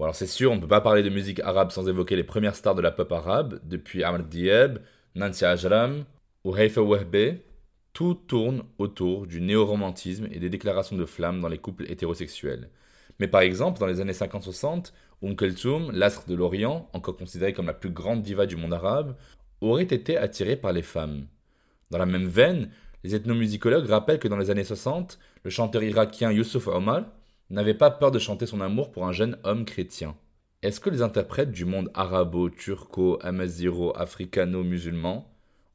Alors 0.05 0.15
c'est 0.15 0.27
sûr, 0.27 0.51
on 0.51 0.57
ne 0.57 0.61
peut 0.61 0.67
pas 0.67 0.81
parler 0.81 1.01
de 1.01 1.09
musique 1.09 1.39
arabe 1.39 1.71
sans 1.71 1.89
évoquer 1.89 2.15
les 2.15 2.23
premières 2.23 2.55
stars 2.55 2.75
de 2.75 2.81
la 2.83 2.91
pop 2.91 3.11
arabe, 3.11 3.59
depuis 3.63 4.03
Amr 4.03 4.23
Diab, 4.23 4.77
Nancy 5.15 5.45
Ajram 5.45 6.05
ou 6.43 6.55
Haifa 6.55 6.79
Wahbe. 6.79 7.39
Tout 7.91 8.13
tourne 8.13 8.65
autour 8.77 9.25
du 9.25 9.41
néo-romantisme 9.41 10.27
et 10.29 10.37
des 10.37 10.51
déclarations 10.51 10.95
de 10.95 11.05
flammes 11.05 11.41
dans 11.41 11.47
les 11.47 11.57
couples 11.57 11.89
hétérosexuels. 11.89 12.69
Mais 13.19 13.27
par 13.27 13.41
exemple, 13.41 13.79
dans 13.79 13.87
les 13.87 13.99
années 13.99 14.11
50-60, 14.11 14.91
Umm 15.23 15.35
Kulthum, 15.35 15.89
l'astre 15.91 16.27
de 16.27 16.35
l'Orient, 16.35 16.87
encore 16.93 17.17
considérée 17.17 17.53
comme 17.53 17.65
la 17.65 17.73
plus 17.73 17.89
grande 17.89 18.21
diva 18.21 18.45
du 18.45 18.57
monde 18.57 18.75
arabe, 18.75 19.15
aurait 19.59 19.85
été 19.85 20.17
attirée 20.19 20.55
par 20.55 20.71
les 20.71 20.83
femmes. 20.83 21.25
Dans 21.89 21.97
la 21.97 22.05
même 22.05 22.27
veine, 22.27 22.69
les 23.03 23.15
ethnomusicologues 23.15 23.89
rappellent 23.89 24.19
que 24.19 24.27
dans 24.27 24.37
les 24.37 24.51
années 24.51 24.65
60, 24.65 25.17
le 25.43 25.49
chanteur 25.49 25.81
irakien 25.81 26.31
Youssouf 26.31 26.67
Omar 26.67 27.05
n'avait 27.49 27.73
pas 27.73 27.91
peur 27.91 28.11
de 28.11 28.19
chanter 28.19 28.45
son 28.45 28.61
amour 28.61 28.91
pour 28.91 29.05
un 29.05 29.11
jeune 29.11 29.37
homme 29.43 29.65
chrétien. 29.65 30.15
Est-ce 30.61 30.79
que 30.79 30.89
les 30.89 31.01
interprètes 31.01 31.51
du 31.51 31.65
monde 31.65 31.91
arabo, 31.93 32.49
turco, 32.49 33.19
amaziro, 33.21 33.95
africano-musulman 33.95 35.27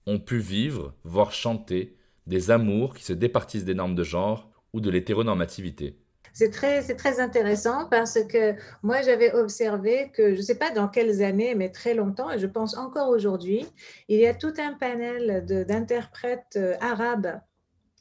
ont 0.06 0.18
pu 0.18 0.38
vivre, 0.38 0.94
voire 1.04 1.32
chanter, 1.32 1.96
des 2.26 2.50
amours 2.50 2.94
qui 2.94 3.04
se 3.04 3.12
départissent 3.12 3.64
des 3.64 3.74
normes 3.74 3.94
de 3.94 4.02
genre 4.02 4.50
ou 4.72 4.80
de 4.80 4.90
l'hétéronormativité? 4.90 5.96
C'est 6.32 6.50
très, 6.50 6.82
c'est 6.82 6.94
très 6.94 7.20
intéressant 7.20 7.86
parce 7.88 8.18
que 8.24 8.54
moi, 8.82 9.02
j'avais 9.02 9.32
observé 9.32 10.10
que, 10.14 10.34
je 10.34 10.38
ne 10.38 10.42
sais 10.42 10.58
pas 10.58 10.70
dans 10.70 10.88
quelles 10.88 11.22
années, 11.22 11.54
mais 11.54 11.70
très 11.70 11.94
longtemps, 11.94 12.30
et 12.30 12.38
je 12.38 12.46
pense 12.46 12.76
encore 12.76 13.08
aujourd'hui, 13.08 13.66
il 14.08 14.18
y 14.18 14.26
a 14.26 14.34
tout 14.34 14.54
un 14.58 14.74
panel 14.74 15.44
d'interprètes 15.66 16.56
euh, 16.56 16.76
arabes 16.80 17.40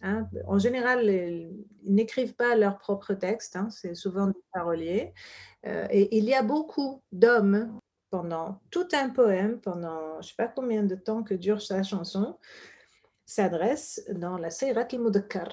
Hein. 0.01 0.27
En 0.47 0.59
général, 0.59 1.09
ils 1.09 1.65
n'écrivent 1.83 2.35
pas 2.35 2.55
leurs 2.55 2.77
propres 2.77 3.13
textes, 3.13 3.55
hein, 3.55 3.69
c'est 3.69 3.95
souvent 3.95 4.27
des 4.27 4.43
paroliers. 4.53 5.13
Euh, 5.65 5.87
et 5.91 6.17
il 6.17 6.25
y 6.25 6.33
a 6.33 6.43
beaucoup 6.43 7.01
d'hommes 7.11 7.79
pendant 8.09 8.61
tout 8.71 8.87
un 8.93 9.09
poème, 9.09 9.59
pendant 9.59 10.13
je 10.13 10.17
ne 10.17 10.23
sais 10.23 10.35
pas 10.37 10.47
combien 10.47 10.83
de 10.83 10.95
temps 10.95 11.23
que 11.23 11.33
dure 11.33 11.61
sa 11.61 11.83
chanson, 11.83 12.37
s'adresse 13.25 14.03
dans 14.13 14.37
la 14.37 14.49
Seyrat 14.49 14.87
al-Mudakkar, 14.91 15.49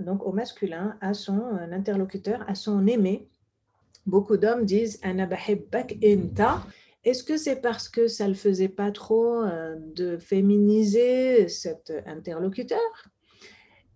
donc 0.00 0.24
au 0.24 0.32
masculin, 0.32 0.96
à 1.00 1.14
son 1.14 1.40
euh, 1.40 1.72
interlocuteur, 1.72 2.44
à 2.48 2.54
son 2.54 2.86
aimé. 2.86 3.28
Beaucoup 4.06 4.36
d'hommes 4.36 4.64
disent 4.64 5.00
inta. 5.02 6.62
Est-ce 7.04 7.24
que 7.24 7.36
c'est 7.36 7.56
parce 7.56 7.88
que 7.88 8.08
ça 8.08 8.24
ne 8.24 8.30
le 8.30 8.34
faisait 8.34 8.68
pas 8.68 8.90
trop 8.92 9.42
euh, 9.42 9.76
de 9.78 10.18
féminiser 10.18 11.48
cet 11.48 11.92
interlocuteur? 12.06 12.80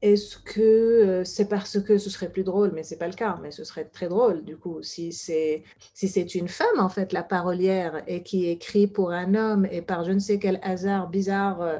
Est-ce 0.02 0.38
que 0.38 0.60
euh, 0.60 1.24
c'est 1.24 1.48
parce 1.48 1.78
que 1.78 1.98
ce 1.98 2.08
serait 2.08 2.30
plus 2.30 2.42
drôle, 2.42 2.72
mais 2.74 2.82
ce 2.82 2.94
n'est 2.94 2.98
pas 2.98 3.06
le 3.06 3.12
cas, 3.12 3.38
mais 3.42 3.50
ce 3.50 3.64
serait 3.64 3.84
très 3.84 4.08
drôle 4.08 4.44
du 4.44 4.56
coup 4.56 4.82
si 4.82 5.12
c'est 5.12 5.62
si 5.92 6.08
c'est 6.08 6.34
une 6.34 6.48
femme 6.48 6.78
en 6.78 6.88
fait 6.88 7.12
la 7.12 7.22
parolière 7.22 8.02
et 8.06 8.22
qui 8.22 8.48
écrit 8.48 8.86
pour 8.86 9.10
un 9.12 9.34
homme 9.34 9.66
et 9.70 9.82
par 9.82 10.04
je 10.04 10.12
ne 10.12 10.18
sais 10.18 10.38
quel 10.38 10.58
hasard 10.62 11.10
bizarre 11.10 11.60
euh, 11.60 11.78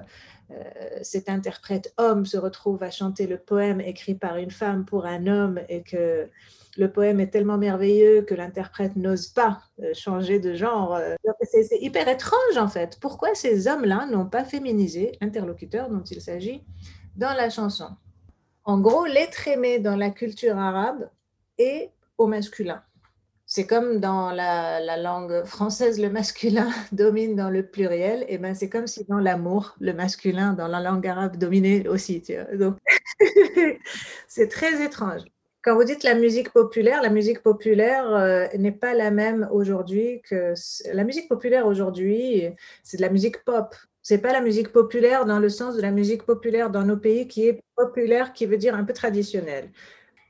euh, 0.50 0.55
cet 1.03 1.31
interprète 1.31 1.95
homme 1.97 2.27
se 2.27 2.37
retrouve 2.37 2.83
à 2.83 2.91
chanter 2.91 3.27
le 3.27 3.39
poème 3.39 3.81
écrit 3.81 4.15
par 4.15 4.37
une 4.37 4.50
femme 4.50 4.85
pour 4.85 5.07
un 5.07 5.27
homme 5.27 5.61
et 5.71 5.83
que 5.83 6.29
le 6.77 6.93
poème 6.93 7.21
est 7.21 7.31
tellement 7.31 7.57
merveilleux 7.57 8.23
que 8.23 8.35
l'interprète 8.35 8.97
n'ose 8.97 9.29
pas 9.29 9.61
changer 9.93 10.39
de 10.39 10.55
genre. 10.55 10.99
C'est 11.43 11.79
hyper 11.81 12.07
étrange 12.09 12.57
en 12.57 12.69
fait. 12.69 12.99
Pourquoi 13.00 13.35
ces 13.35 13.67
hommes-là 13.67 14.07
n'ont 14.11 14.27
pas 14.27 14.45
féminisé 14.45 15.12
l'interlocuteur 15.21 15.91
dont 15.91 16.05
il 16.05 16.21
s'agit 16.21 16.62
dans 17.17 17.35
la 17.35 17.50
chanson? 17.50 17.89
En 18.71 18.79
gros, 18.79 19.05
l'être 19.05 19.49
aimé 19.49 19.81
dans 19.81 19.97
la 19.97 20.11
culture 20.11 20.57
arabe 20.57 21.11
est 21.59 21.91
au 22.19 22.29
masculin. 22.29 22.81
C'est 23.45 23.67
comme 23.67 23.99
dans 23.99 24.31
la, 24.31 24.97
langue 24.97 25.45
française, 25.45 26.00
le 26.00 26.09
masculin 26.09 26.71
domine 26.93 27.35
dans 27.35 27.50
le 27.50 27.67
pluriel, 27.67 28.25
et 28.29 28.39
ben 28.39 28.55
c'est 28.55 28.69
comme 28.69 28.87
si 28.87 29.05
dans 29.07 29.19
l'amour, 29.19 29.75
le 29.81 29.93
masculin 29.93 30.53
dans 30.53 30.69
la 30.69 30.81
langue 30.81 31.05
arabe 31.05 31.37
dominait 31.37 31.89
aussi. 31.89 32.23
Donc, 32.55 32.77
c'est 34.29 34.47
très 34.47 34.85
étrange. 34.85 35.23
Quand 35.62 35.75
vous 35.75 35.83
dites 35.83 36.05
la 36.05 36.15
musique 36.15 36.53
populaire, 36.53 37.03
la 37.03 37.11
musique 37.11 37.43
populaire 37.43 38.09
euh, 38.15 38.47
n'est 38.57 38.71
pas 38.71 38.95
la 38.95 39.11
même 39.11 39.49
aujourd'hui 39.50 40.23
que 40.23 40.55
la 40.93 41.03
musique 41.03 41.29
populaire 41.29 41.67
aujourd'hui, 41.67 42.45
c'est 42.85 42.99
de 42.99 43.03
la 43.03 43.11
musique 43.11 43.45
pop. 43.45 43.75
C'est 44.02 44.19
pas 44.19 44.33
la 44.33 44.40
musique 44.40 44.73
populaire 44.73 45.26
dans 45.26 45.38
le 45.38 45.49
sens 45.49 45.76
de 45.76 45.83
la 45.83 45.90
musique 45.90 46.25
populaire 46.25 46.71
dans 46.71 46.85
nos 46.85 46.97
pays 46.97 47.28
qui 47.28 47.47
est 47.49 47.61
populaire, 47.76 48.33
qui 48.33 48.47
veut 48.47 48.57
dire 48.57 48.75
un 48.75 48.85
peu 48.85 48.92
traditionnel. 48.92 49.71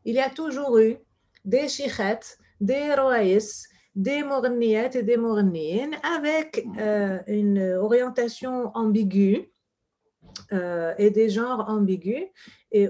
Il 0.04 0.14
y 0.14 0.20
a 0.20 0.30
toujours 0.30 0.78
eu 0.78 0.96
des 1.44 1.68
chichettes, 1.68 2.38
des 2.60 2.94
roaïs, 2.94 3.68
des 3.94 4.22
morniyettes 4.22 4.96
et 4.96 5.02
des 5.02 5.16
mornines 5.16 5.96
avec 6.02 6.66
euh, 6.78 7.18
une 7.26 7.74
orientation 7.74 8.70
ambiguë 8.74 9.50
euh, 10.52 10.94
et 10.98 11.10
des 11.10 11.28
genres 11.28 11.64
ambigus. 11.68 12.24
Et 12.72 12.88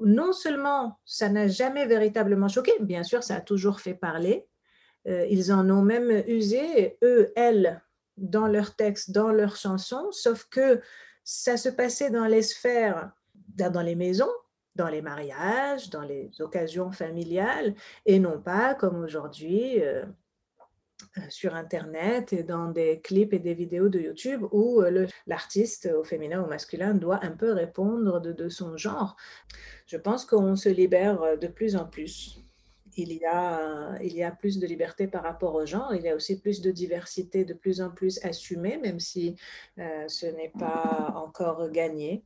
non 0.00 0.32
seulement 0.32 0.98
ça 1.04 1.28
n'a 1.28 1.46
jamais 1.46 1.86
véritablement 1.86 2.48
choqué, 2.48 2.72
bien 2.80 3.02
sûr, 3.04 3.22
ça 3.22 3.36
a 3.36 3.40
toujours 3.40 3.80
fait 3.80 3.94
parler. 3.94 4.46
Euh, 5.06 5.26
ils 5.30 5.52
en 5.52 5.68
ont 5.70 5.82
même 5.82 6.10
usé, 6.26 6.98
eux, 7.02 7.32
elles, 7.36 7.80
dans 8.20 8.46
leurs 8.46 8.76
textes, 8.76 9.10
dans 9.10 9.30
leurs 9.30 9.56
chansons, 9.56 10.12
sauf 10.12 10.44
que 10.44 10.80
ça 11.24 11.56
se 11.56 11.68
passait 11.68 12.10
dans 12.10 12.26
les 12.26 12.42
sphères, 12.42 13.12
dans 13.56 13.82
les 13.82 13.96
maisons, 13.96 14.30
dans 14.76 14.88
les 14.88 15.02
mariages, 15.02 15.90
dans 15.90 16.02
les 16.02 16.30
occasions 16.40 16.92
familiales, 16.92 17.74
et 18.06 18.18
non 18.18 18.40
pas 18.40 18.74
comme 18.74 19.02
aujourd'hui 19.02 19.82
euh, 19.82 20.04
euh, 21.18 21.20
sur 21.28 21.54
Internet 21.54 22.32
et 22.32 22.42
dans 22.42 22.66
des 22.68 23.00
clips 23.00 23.32
et 23.32 23.38
des 23.38 23.54
vidéos 23.54 23.88
de 23.88 24.00
YouTube 24.00 24.44
où 24.52 24.80
euh, 24.82 25.06
l'artiste 25.26 25.90
au 25.94 26.04
féminin 26.04 26.40
ou 26.40 26.44
au 26.44 26.48
masculin 26.48 26.94
doit 26.94 27.24
un 27.24 27.32
peu 27.32 27.52
répondre 27.52 28.20
de, 28.20 28.48
son 28.48 28.76
genre. 28.76 29.16
Je 29.86 29.96
pense 29.96 30.24
qu'on 30.24 30.56
se 30.56 30.68
libère 30.68 31.38
de 31.38 31.48
plus 31.48 31.76
en 31.76 31.84
plus. 31.84 32.39
Il 32.96 33.12
y, 33.12 33.24
a, 33.24 33.96
il 34.02 34.14
y 34.14 34.22
a 34.22 34.30
plus 34.30 34.58
de 34.58 34.66
liberté 34.66 35.06
par 35.06 35.22
rapport 35.22 35.54
au 35.54 35.66
genre, 35.66 35.94
il 35.94 36.02
y 36.02 36.08
a 36.08 36.14
aussi 36.16 36.40
plus 36.40 36.60
de 36.60 36.70
diversité 36.70 37.44
de 37.44 37.54
plus 37.54 37.80
en 37.80 37.90
plus 37.90 38.18
assumée, 38.24 38.78
même 38.78 39.00
si 39.00 39.36
ce 39.76 40.26
n'est 40.26 40.52
pas 40.58 41.12
encore 41.16 41.70
gagné 41.70 42.24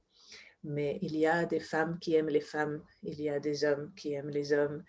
mais 0.65 0.99
il 1.03 1.17
y 1.17 1.27
a 1.27 1.45
des 1.45 1.61
femmes 1.61 1.99
qui 2.01 2.15
aiment 2.15 2.29
les 2.29 2.41
femmes, 2.41 2.83
il 3.03 3.21
y 3.21 3.29
a 3.29 3.39
des 3.39 3.65
hommes 3.65 3.93
qui 3.95 4.15
aiment 4.15 4.31
les 4.31 4.53
hommes, 4.53 4.83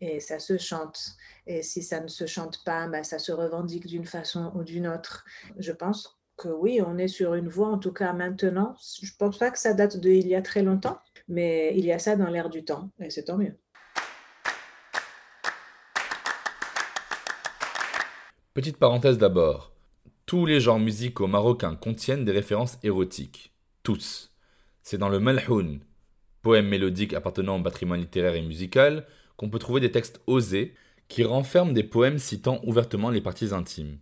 et 0.00 0.20
ça 0.20 0.38
se 0.38 0.58
chante. 0.58 1.00
Et 1.46 1.62
si 1.62 1.82
ça 1.82 2.00
ne 2.00 2.08
se 2.08 2.26
chante 2.26 2.62
pas, 2.64 2.86
bah, 2.88 3.02
ça 3.02 3.18
se 3.18 3.32
revendique 3.32 3.86
d'une 3.86 4.04
façon 4.04 4.52
ou 4.54 4.62
d'une 4.62 4.86
autre. 4.86 5.24
Je 5.58 5.72
pense 5.72 6.18
que 6.36 6.48
oui, 6.48 6.80
on 6.84 6.98
est 6.98 7.08
sur 7.08 7.34
une 7.34 7.48
voie, 7.48 7.68
en 7.68 7.78
tout 7.78 7.92
cas 7.92 8.12
maintenant. 8.12 8.74
Je 9.00 9.06
ne 9.06 9.16
pense 9.18 9.38
pas 9.38 9.50
que 9.50 9.58
ça 9.58 9.74
date 9.74 9.98
d'il 9.98 10.26
y 10.26 10.34
a 10.34 10.42
très 10.42 10.62
longtemps, 10.62 10.98
mais 11.28 11.72
il 11.76 11.84
y 11.84 11.92
a 11.92 11.98
ça 11.98 12.16
dans 12.16 12.28
l'air 12.28 12.50
du 12.50 12.64
temps, 12.64 12.90
et 12.98 13.10
c'est 13.10 13.24
tant 13.24 13.38
mieux. 13.38 13.56
Petite 18.54 18.76
parenthèse 18.76 19.16
d'abord. 19.16 19.72
Tous 20.26 20.44
les 20.44 20.60
genres 20.60 20.78
musicaux 20.78 21.26
marocains 21.26 21.74
contiennent 21.74 22.26
des 22.26 22.32
références 22.32 22.76
érotiques. 22.82 23.54
Tous. 23.82 24.30
C'est 24.82 24.98
dans 24.98 25.08
le 25.08 25.18
Malhoun, 25.18 25.80
poème 26.42 26.68
mélodique 26.68 27.14
appartenant 27.14 27.58
au 27.58 27.62
patrimoine 27.62 28.00
littéraire 28.00 28.34
et 28.34 28.42
musical, 28.42 29.06
qu'on 29.38 29.48
peut 29.48 29.58
trouver 29.58 29.80
des 29.80 29.90
textes 29.90 30.20
osés 30.26 30.74
qui 31.08 31.24
renferment 31.24 31.72
des 31.72 31.82
poèmes 31.82 32.18
citant 32.18 32.60
ouvertement 32.64 33.08
les 33.08 33.22
parties 33.22 33.54
intimes. 33.54 33.96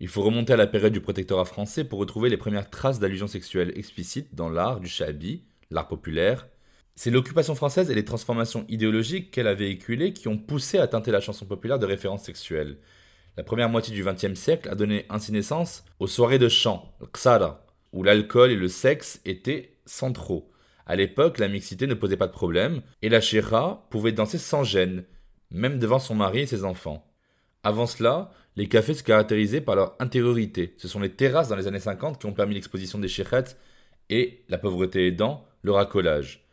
Il 0.00 0.08
faut 0.08 0.22
remonter 0.22 0.52
à 0.52 0.58
la 0.58 0.66
période 0.66 0.92
du 0.92 1.00
protectorat 1.00 1.46
français 1.46 1.84
pour 1.84 1.98
retrouver 1.98 2.28
les 2.28 2.36
premières 2.36 2.68
traces 2.68 2.98
d'allusions 2.98 3.26
sexuelles 3.26 3.72
explicites 3.74 4.34
dans 4.34 4.50
l'art 4.50 4.80
du 4.80 4.88
shabi, 4.88 5.44
l'art 5.70 5.88
populaire. 5.88 6.46
C'est 6.94 7.10
l'occupation 7.10 7.54
française 7.54 7.90
et 7.90 7.94
les 7.94 8.04
transformations 8.04 8.66
idéologiques 8.68 9.30
qu'elle 9.30 9.46
a 9.46 9.54
véhiculées 9.54 10.12
qui 10.12 10.28
ont 10.28 10.36
poussé 10.36 10.76
à 10.76 10.88
teinter 10.88 11.10
la 11.10 11.22
chanson 11.22 11.46
populaire 11.46 11.78
de 11.78 11.86
références 11.86 12.24
sexuelles. 12.24 12.76
La 13.38 13.44
première 13.44 13.68
moitié 13.68 13.94
du 13.94 14.02
XXe 14.02 14.34
siècle 14.34 14.68
a 14.68 14.74
donné 14.74 15.06
ainsi 15.08 15.30
naissance 15.30 15.84
aux 16.00 16.08
soirées 16.08 16.40
de 16.40 16.48
chant, 16.48 16.92
ksara, 17.12 17.64
où 17.92 18.02
l'alcool 18.02 18.50
et 18.50 18.56
le 18.56 18.66
sexe 18.66 19.20
étaient 19.24 19.78
centraux. 19.86 20.50
À 20.86 20.96
l'époque, 20.96 21.38
la 21.38 21.46
mixité 21.46 21.86
ne 21.86 21.94
posait 21.94 22.16
pas 22.16 22.26
de 22.26 22.32
problème, 22.32 22.82
et 23.00 23.08
la 23.08 23.20
chéra 23.20 23.86
pouvait 23.90 24.10
danser 24.10 24.38
sans 24.38 24.64
gêne, 24.64 25.04
même 25.52 25.78
devant 25.78 26.00
son 26.00 26.16
mari 26.16 26.40
et 26.40 26.46
ses 26.46 26.64
enfants. 26.64 27.06
Avant 27.62 27.86
cela, 27.86 28.32
les 28.56 28.66
cafés 28.66 28.94
se 28.94 29.04
caractérisaient 29.04 29.60
par 29.60 29.76
leur 29.76 29.94
intériorité. 30.00 30.74
Ce 30.76 30.88
sont 30.88 30.98
les 30.98 31.12
terrasses 31.12 31.48
dans 31.48 31.54
les 31.54 31.68
années 31.68 31.78
50 31.78 32.18
qui 32.18 32.26
ont 32.26 32.32
permis 32.32 32.54
l'exposition 32.54 32.98
des 32.98 33.06
chérettes 33.06 33.56
et, 34.10 34.42
la 34.48 34.58
pauvreté 34.58 35.06
aidant, 35.06 35.46
le 35.62 35.70
racolage. 35.70 36.44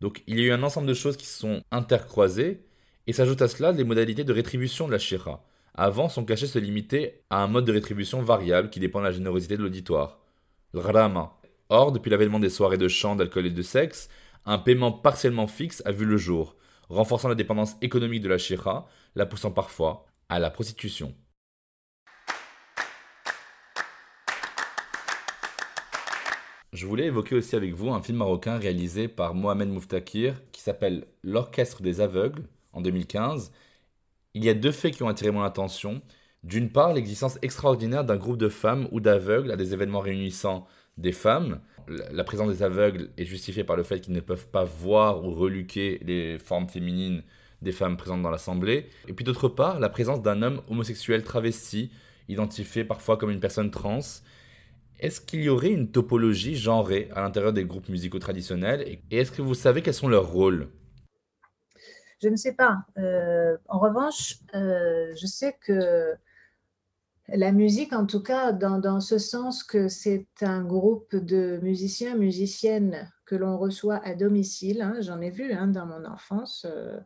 Donc 0.00 0.24
il 0.26 0.40
y 0.40 0.42
a 0.42 0.46
eu 0.46 0.50
un 0.50 0.64
ensemble 0.64 0.88
de 0.88 0.94
choses 0.94 1.16
qui 1.16 1.26
se 1.26 1.38
sont 1.38 1.62
intercroisées, 1.70 2.66
et 3.06 3.12
s'ajoute 3.12 3.42
à 3.42 3.46
cela 3.46 3.70
les 3.70 3.84
modalités 3.84 4.24
de 4.24 4.32
rétribution 4.32 4.88
de 4.88 4.92
la 4.92 4.98
chéra. 4.98 5.44
Avant, 5.74 6.08
son 6.10 6.24
cachet 6.24 6.46
se 6.46 6.58
limitait 6.58 7.24
à 7.30 7.42
un 7.42 7.46
mode 7.46 7.64
de 7.64 7.72
rétribution 7.72 8.20
variable 8.20 8.68
qui 8.68 8.78
dépend 8.78 9.00
de 9.00 9.06
la 9.06 9.12
générosité 9.12 9.56
de 9.56 9.62
l'auditoire. 9.62 10.18
Le 10.74 10.82
Or, 11.70 11.92
depuis 11.92 12.10
l'avènement 12.10 12.40
des 12.40 12.50
soirées 12.50 12.76
de 12.76 12.88
chant, 12.88 13.16
d'alcool 13.16 13.46
et 13.46 13.50
de 13.50 13.62
sexe, 13.62 14.10
un 14.44 14.58
paiement 14.58 14.92
partiellement 14.92 15.46
fixe 15.46 15.82
a 15.86 15.92
vu 15.92 16.04
le 16.04 16.18
jour, 16.18 16.56
renforçant 16.90 17.28
la 17.28 17.34
dépendance 17.34 17.76
économique 17.80 18.22
de 18.22 18.28
la 18.28 18.36
shira, 18.36 18.86
la 19.14 19.24
poussant 19.24 19.50
parfois 19.52 20.04
à 20.28 20.38
la 20.38 20.50
prostitution. 20.50 21.14
Je 26.74 26.86
voulais 26.86 27.06
évoquer 27.06 27.34
aussi 27.34 27.56
avec 27.56 27.72
vous 27.74 27.90
un 27.90 28.02
film 28.02 28.18
marocain 28.18 28.58
réalisé 28.58 29.08
par 29.08 29.34
Mohamed 29.34 29.68
Mouftakir 29.68 30.34
qui 30.52 30.60
s'appelle 30.60 31.06
L'Orchestre 31.22 31.82
des 31.82 32.00
Aveugles 32.00 32.44
en 32.72 32.80
2015. 32.80 33.52
Il 34.34 34.44
y 34.44 34.48
a 34.48 34.54
deux 34.54 34.72
faits 34.72 34.94
qui 34.94 35.02
ont 35.02 35.08
attiré 35.08 35.30
mon 35.30 35.42
attention. 35.42 36.00
D'une 36.42 36.70
part, 36.70 36.94
l'existence 36.94 37.38
extraordinaire 37.42 38.04
d'un 38.04 38.16
groupe 38.16 38.38
de 38.38 38.48
femmes 38.48 38.88
ou 38.90 38.98
d'aveugles 38.98 39.50
à 39.52 39.56
des 39.56 39.74
événements 39.74 40.00
réunissant 40.00 40.66
des 40.96 41.12
femmes. 41.12 41.60
La 41.86 42.24
présence 42.24 42.48
des 42.48 42.62
aveugles 42.62 43.10
est 43.18 43.26
justifiée 43.26 43.64
par 43.64 43.76
le 43.76 43.82
fait 43.82 44.00
qu'ils 44.00 44.14
ne 44.14 44.20
peuvent 44.20 44.48
pas 44.48 44.64
voir 44.64 45.22
ou 45.24 45.34
reluquer 45.34 46.00
les 46.02 46.38
formes 46.38 46.68
féminines 46.68 47.22
des 47.60 47.72
femmes 47.72 47.98
présentes 47.98 48.22
dans 48.22 48.30
l'assemblée. 48.30 48.88
Et 49.06 49.12
puis 49.12 49.24
d'autre 49.24 49.48
part, 49.48 49.78
la 49.80 49.90
présence 49.90 50.22
d'un 50.22 50.42
homme 50.42 50.62
homosexuel 50.68 51.22
travesti, 51.24 51.90
identifié 52.28 52.84
parfois 52.84 53.18
comme 53.18 53.30
une 53.30 53.40
personne 53.40 53.70
trans. 53.70 54.00
Est-ce 54.98 55.20
qu'il 55.20 55.42
y 55.42 55.50
aurait 55.50 55.72
une 55.72 55.90
topologie 55.90 56.56
genrée 56.56 57.10
à 57.14 57.20
l'intérieur 57.20 57.52
des 57.52 57.64
groupes 57.64 57.90
musicaux 57.90 58.18
traditionnels? 58.18 58.82
Et 58.88 59.02
est-ce 59.18 59.32
que 59.32 59.42
vous 59.42 59.54
savez 59.54 59.82
quels 59.82 59.94
sont 59.94 60.08
leurs 60.08 60.28
rôles? 60.28 60.68
Je 62.22 62.28
ne 62.28 62.36
sais 62.36 62.52
pas. 62.52 62.84
Euh, 62.98 63.56
en 63.68 63.80
revanche, 63.80 64.38
euh, 64.54 65.12
je 65.16 65.26
sais 65.26 65.58
que 65.60 66.14
la 67.28 67.50
musique, 67.50 67.92
en 67.92 68.06
tout 68.06 68.22
cas, 68.22 68.52
dans, 68.52 69.00
ce 69.00 69.18
sens 69.18 69.64
que 69.64 69.88
c'est 69.88 70.28
un 70.42 70.62
groupe 70.62 71.16
de 71.16 71.58
musiciens, 71.62 72.14
musiciennes 72.14 73.10
que 73.26 73.34
l'on 73.34 73.58
reçoit 73.58 74.04
à 74.04 74.14
domicile. 74.14 74.82
Hein, 74.82 74.96
j'en 75.00 75.20
ai 75.20 75.30
vu 75.30 75.52
hein, 75.52 75.66
dans 75.66 75.86
mon 75.86 76.04
enfance 76.04 76.64
euh, 76.68 77.00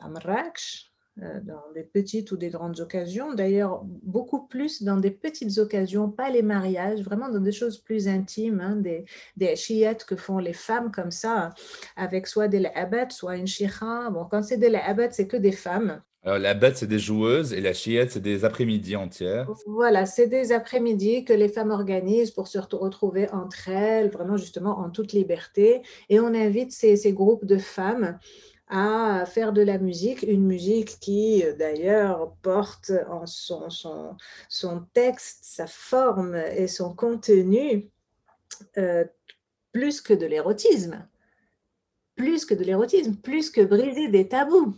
à 0.00 0.08
Marrakech, 0.08 0.92
dans 1.16 1.72
des 1.74 1.82
petites 1.82 2.30
ou 2.32 2.36
des 2.36 2.50
grandes 2.50 2.80
occasions. 2.80 3.32
D'ailleurs, 3.32 3.82
beaucoup 3.84 4.46
plus 4.46 4.82
dans 4.82 4.98
des 4.98 5.10
petites 5.10 5.58
occasions, 5.58 6.10
pas 6.10 6.30
les 6.30 6.42
mariages, 6.42 7.00
vraiment 7.00 7.30
dans 7.30 7.40
des 7.40 7.52
choses 7.52 7.78
plus 7.78 8.06
intimes, 8.06 8.60
hein, 8.60 8.76
des, 8.76 9.04
des 9.36 9.54
que 10.06 10.16
font 10.16 10.38
les 10.38 10.52
femmes 10.52 10.90
comme 10.92 11.10
ça, 11.10 11.54
avec 11.96 12.26
soit 12.26 12.48
des 12.48 12.60
la'abat, 12.60 13.10
soit 13.10 13.36
une 13.36 13.46
shira. 13.46 14.10
Bon, 14.10 14.26
quand 14.30 14.42
c'est 14.42 14.58
des 14.58 14.68
la'abat, 14.68 15.10
c'est 15.10 15.26
que 15.26 15.36
des 15.36 15.52
femmes. 15.52 16.02
Alors, 16.26 16.40
la 16.40 16.54
bête, 16.54 16.76
c'est 16.76 16.88
des 16.88 16.98
joueuses 16.98 17.52
et 17.52 17.60
la 17.60 17.72
chiette, 17.72 18.10
c'est 18.10 18.20
des 18.20 18.44
après-midi 18.44 18.96
entières. 18.96 19.48
Voilà, 19.64 20.06
c'est 20.06 20.26
des 20.26 20.50
après-midi 20.50 21.24
que 21.24 21.32
les 21.32 21.48
femmes 21.48 21.70
organisent 21.70 22.32
pour 22.32 22.48
se 22.48 22.58
retrouver 22.58 23.30
entre 23.30 23.68
elles, 23.68 24.10
vraiment 24.10 24.36
justement 24.36 24.80
en 24.80 24.90
toute 24.90 25.12
liberté. 25.12 25.82
Et 26.08 26.18
on 26.18 26.34
invite 26.34 26.72
ces, 26.72 26.96
ces 26.96 27.12
groupes 27.12 27.44
de 27.44 27.58
femmes 27.58 28.18
à 28.68 29.24
faire 29.26 29.52
de 29.52 29.62
la 29.62 29.78
musique, 29.78 30.22
une 30.22 30.44
musique 30.44 30.98
qui 31.00 31.44
d'ailleurs 31.58 32.34
porte 32.42 32.92
en 33.08 33.26
son, 33.26 33.70
son, 33.70 34.16
son, 34.48 34.86
texte, 34.92 35.40
sa 35.42 35.66
forme 35.66 36.34
et 36.34 36.66
son 36.66 36.94
contenu 36.94 37.88
euh, 38.76 39.04
plus 39.72 40.00
que 40.00 40.14
de 40.14 40.26
l'érotisme, 40.26 41.06
plus 42.16 42.44
que 42.44 42.54
de 42.54 42.64
l'érotisme, 42.64 43.14
plus 43.14 43.50
que 43.50 43.60
briser 43.60 44.08
des 44.08 44.28
tabous 44.28 44.74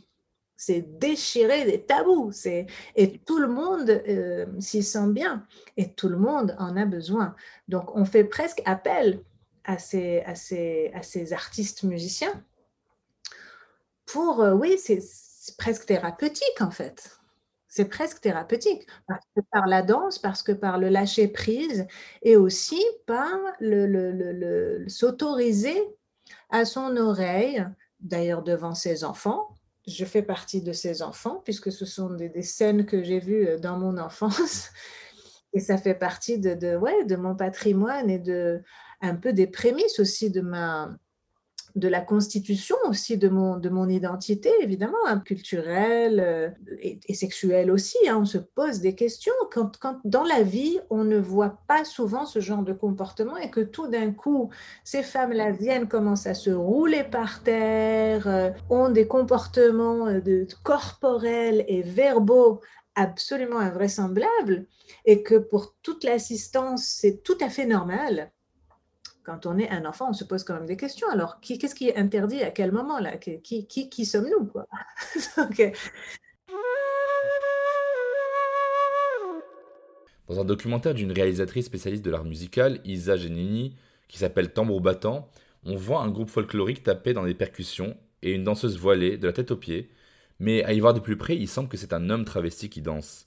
c'est 0.59 0.81
déchirer 0.99 1.65
des 1.65 1.83
tabous. 1.83 2.33
Et 2.97 3.19
tout 3.25 3.39
le 3.39 3.49
monde 3.49 3.89
euh, 3.91 4.45
s'y 4.59 4.83
sent 4.83 5.09
bien 5.11 5.47
et 5.77 5.93
tout 5.93 6.09
le 6.09 6.19
monde 6.19 6.55
en 6.59 6.77
a 6.77 6.85
besoin. 6.85 7.35
Donc, 7.69 7.95
on 7.97 8.05
fait 8.05 8.25
presque 8.25 8.61
appel 8.67 9.23
à 9.65 9.79
ces, 9.79 10.21
à 10.27 10.35
ces, 10.35 10.91
à 10.95 11.03
ces 11.03 11.33
artistes 11.33 11.85
musiciens 11.85 12.45
pour, 14.09 14.43
euh, 14.43 14.55
oui, 14.55 14.79
c'est 14.79 15.01
presque 15.57 15.87
thérapeutique 15.87 16.61
en 16.61 16.71
fait. 16.71 17.19
C'est 17.69 17.85
presque 17.85 18.21
thérapeutique 18.21 18.87
parce 19.07 19.25
que 19.37 19.43
par 19.53 19.67
la 19.67 19.83
danse, 19.83 20.19
parce 20.19 20.43
que 20.43 20.53
par 20.53 20.79
le 20.79 20.89
lâcher 20.89 21.29
prise 21.29 21.87
et 22.23 22.37
aussi 22.37 22.83
par 23.07 23.39
le, 23.61 24.85
s'autoriser 24.89 25.79
à 26.49 26.65
son 26.65 26.97
oreille, 26.97 27.65
d'ailleurs 28.01 28.43
devant 28.43 28.75
ses 28.75 29.05
enfants, 29.05 29.49
je 29.87 30.05
fais 30.05 30.23
partie 30.23 30.63
de 30.63 30.73
ces 30.73 31.03
enfants, 31.03 31.43
puisque 31.45 31.71
ce 31.71 31.85
sont 31.85 32.11
des, 32.11 32.43
scènes 32.43 32.87
que 32.87 33.03
j'ai 33.03 33.21
vues 33.21 33.47
euh, 33.47 33.59
dans 33.59 33.79
mon 33.79 33.99
enfance. 33.99 34.71
Et 35.55 35.61
ça 35.61 35.79
fait 35.79 35.95
partie 35.95 36.39
de, 36.39 36.77
ouais, 36.77 37.05
de 37.05 37.17
mon 37.17 37.35
patrimoine 37.35 38.11
et 38.11 38.19
de 38.19 38.63
un 39.01 39.15
peu 39.15 39.33
des 39.33 39.47
prémices 39.47 39.99
aussi 39.99 40.31
de 40.31 40.43
ma, 40.43 40.91
de 41.77 41.89
la 41.89 42.01
constitution 42.01 42.77
aussi 42.89 43.19
de 43.19 43.29
mon, 43.29 43.57
de 43.57 43.69
mon 43.69 43.89
identité, 43.89 44.51
évidemment, 44.61 44.99
hein, 45.07 45.21
culturelle 45.21 46.21
euh, 46.21 46.51
et, 46.81 47.15
sexuelle 47.15 47.71
aussi. 47.71 47.99
Hein. 48.09 48.19
on 48.21 48.25
se 48.25 48.39
pose 48.39 48.81
des 48.81 48.95
questions 48.95 49.33
quand, 49.51 49.79
quand, 49.79 49.99
dans 50.05 50.25
la 50.25 50.43
vie, 50.43 50.79
on 50.91 51.05
ne 51.05 51.19
voit 51.19 51.59
pas 51.67 51.85
souvent 51.85 52.27
ce 52.27 52.41
genre 52.41 52.63
de 52.63 52.73
comportement 52.73 53.37
et 53.37 53.51
que 53.51 53.61
tout 53.61 53.89
d'un 53.89 54.13
coup, 54.13 54.51
ces 54.85 55.03
femmes-là 55.03 55.53
viennent, 55.53 55.89
commencent 55.89 56.27
à 56.27 56.35
se 56.35 56.51
rouler 56.51 57.05
par 57.05 57.43
terre, 57.43 58.27
euh, 58.29 58.51
ont 58.71 58.91
des 58.91 59.07
comportements 59.07 60.07
euh, 60.07 60.21
de, 60.21 60.47
corporels 60.63 61.65
et 61.69 61.83
verbaux 61.83 62.61
absolument 62.95 63.59
invraisemblables 63.59 64.67
et 65.05 65.23
que 65.23 65.37
pour 65.37 65.77
toute 65.83 66.05
l'assistance, 66.05 66.85
c'est 66.85 67.23
tout 67.23 67.39
à 67.41 67.49
fait 67.49 67.67
normal 67.67 68.33
quand 69.29 69.45
on 69.45 69.59
est 69.59 69.69
un 69.69 69.85
enfant, 69.85 70.09
on 70.09 70.15
se 70.15 70.25
pose 70.25 70.43
quand 70.43 70.55
même 70.55 70.65
des 70.65 70.79
questions. 70.79 71.07
Alors, 71.11 71.39
qu'est-ce 71.43 71.75
qui 71.75 71.89
est 71.89 71.97
interdit 71.97 72.43
à 72.43 72.51
quel 72.51 72.73
moment 72.73 72.99
qui 73.21 74.07
sommes-nous 74.07 74.51
euh, 75.39 75.71
Dans 80.29 80.41
un 80.41 80.45
documentaire 80.47 80.95
d'une 80.95 81.13
réalisatrice 81.13 81.67
spécialiste 81.67 82.03
de 82.03 82.11
l'art 82.11 82.25
musical, 82.25 82.81
Isa 82.87 83.19
Genini, 83.19 83.77
qui 84.09 84.17
s'appelle 84.17 84.51
Tambour 84.51 84.81
battant, 84.81 85.29
on 85.67 85.77
voit 85.77 86.01
un 86.01 86.09
groupe 86.09 86.31
folklorique 86.31 86.83
taper 86.83 87.13
dans 87.13 87.27
des 87.27 87.35
percussions 87.35 87.99
et 88.23 88.33
une 88.33 88.45
danseuse 88.45 88.79
voilée 88.79 89.19
de 89.19 89.27
la 89.27 89.35
tête 89.35 89.51
aux 89.51 89.59
pieds, 89.59 89.91
mais 90.41 90.65
à 90.65 90.73
y 90.73 90.81
voir 90.81 90.95
de 90.95 91.01
plus 91.01 91.19
près, 91.19 91.37
il 91.37 91.49
semble 91.49 91.69
que 91.69 91.77
c'est 91.77 91.93
un 91.93 92.09
homme 92.09 92.25
travesti 92.25 92.71
qui 92.71 92.81
danse. 92.81 93.27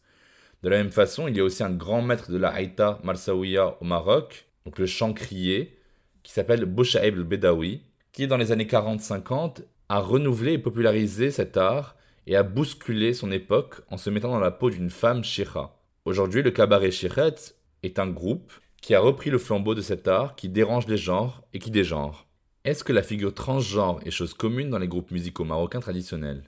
De 0.63 0.69
la 0.69 0.77
même 0.77 0.91
façon, 0.91 1.27
il 1.27 1.37
y 1.37 1.39
a 1.39 1.43
aussi 1.43 1.61
un 1.61 1.69
grand 1.69 2.01
maître 2.01 2.31
de 2.31 2.37
la 2.37 2.49
haïta 2.49 2.99
Marsaouia 3.03 3.77
au 3.79 3.85
Maroc, 3.85 4.47
donc 4.65 4.79
le 4.79 4.87
chant 4.87 5.13
crié, 5.13 5.77
qui 6.23 6.31
s'appelle 6.31 6.65
Bouchaib 6.65 7.17
el-Bedawi, 7.17 7.81
qui 8.11 8.27
dans 8.27 8.37
les 8.37 8.51
années 8.51 8.65
40-50 8.65 9.63
a 9.89 9.99
renouvelé 9.99 10.53
et 10.53 10.57
popularisé 10.57 11.31
cet 11.31 11.57
art 11.57 11.95
et 12.27 12.35
a 12.35 12.43
bousculé 12.43 13.13
son 13.13 13.31
époque 13.31 13.81
en 13.89 13.97
se 13.97 14.09
mettant 14.09 14.31
dans 14.31 14.39
la 14.39 14.51
peau 14.51 14.69
d'une 14.69 14.89
femme 14.89 15.23
shira. 15.23 15.79
Aujourd'hui, 16.05 16.41
le 16.41 16.51
cabaret 16.51 16.91
shiret 16.91 17.35
est 17.83 17.99
un 17.99 18.07
groupe 18.07 18.51
qui 18.81 18.95
a 18.95 18.99
repris 18.99 19.29
le 19.29 19.37
flambeau 19.37 19.75
de 19.75 19.81
cet 19.81 20.07
art 20.07 20.35
qui 20.35 20.49
dérange 20.49 20.87
les 20.87 20.97
genres 20.97 21.43
et 21.53 21.59
qui 21.59 21.71
dégenre. 21.71 22.27
Est-ce 22.63 22.83
que 22.83 22.93
la 22.93 23.03
figure 23.03 23.33
transgenre 23.33 23.99
est 24.05 24.11
chose 24.11 24.33
commune 24.33 24.69
dans 24.69 24.77
les 24.77 24.87
groupes 24.87 25.11
musicaux 25.11 25.43
marocains 25.43 25.79
traditionnels? 25.79 26.43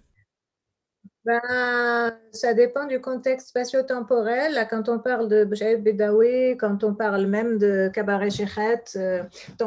Ben, 1.26 2.18
ça 2.32 2.54
dépend 2.54 2.86
du 2.86 3.00
contexte 3.00 3.50
spatio-temporel. 3.50 4.68
Quand 4.70 4.90
on 4.90 5.00
parle 5.00 5.30
de 5.30 5.46
Bjaïb 5.46 5.84
Bedawi, 5.84 6.58
quand 6.58 6.84
on 6.84 6.94
parle 6.94 7.28
même 7.28 7.58
de 7.58 7.90
Cabaret 7.94 8.30
Shechet, 8.30 8.84
euh, 8.98 9.24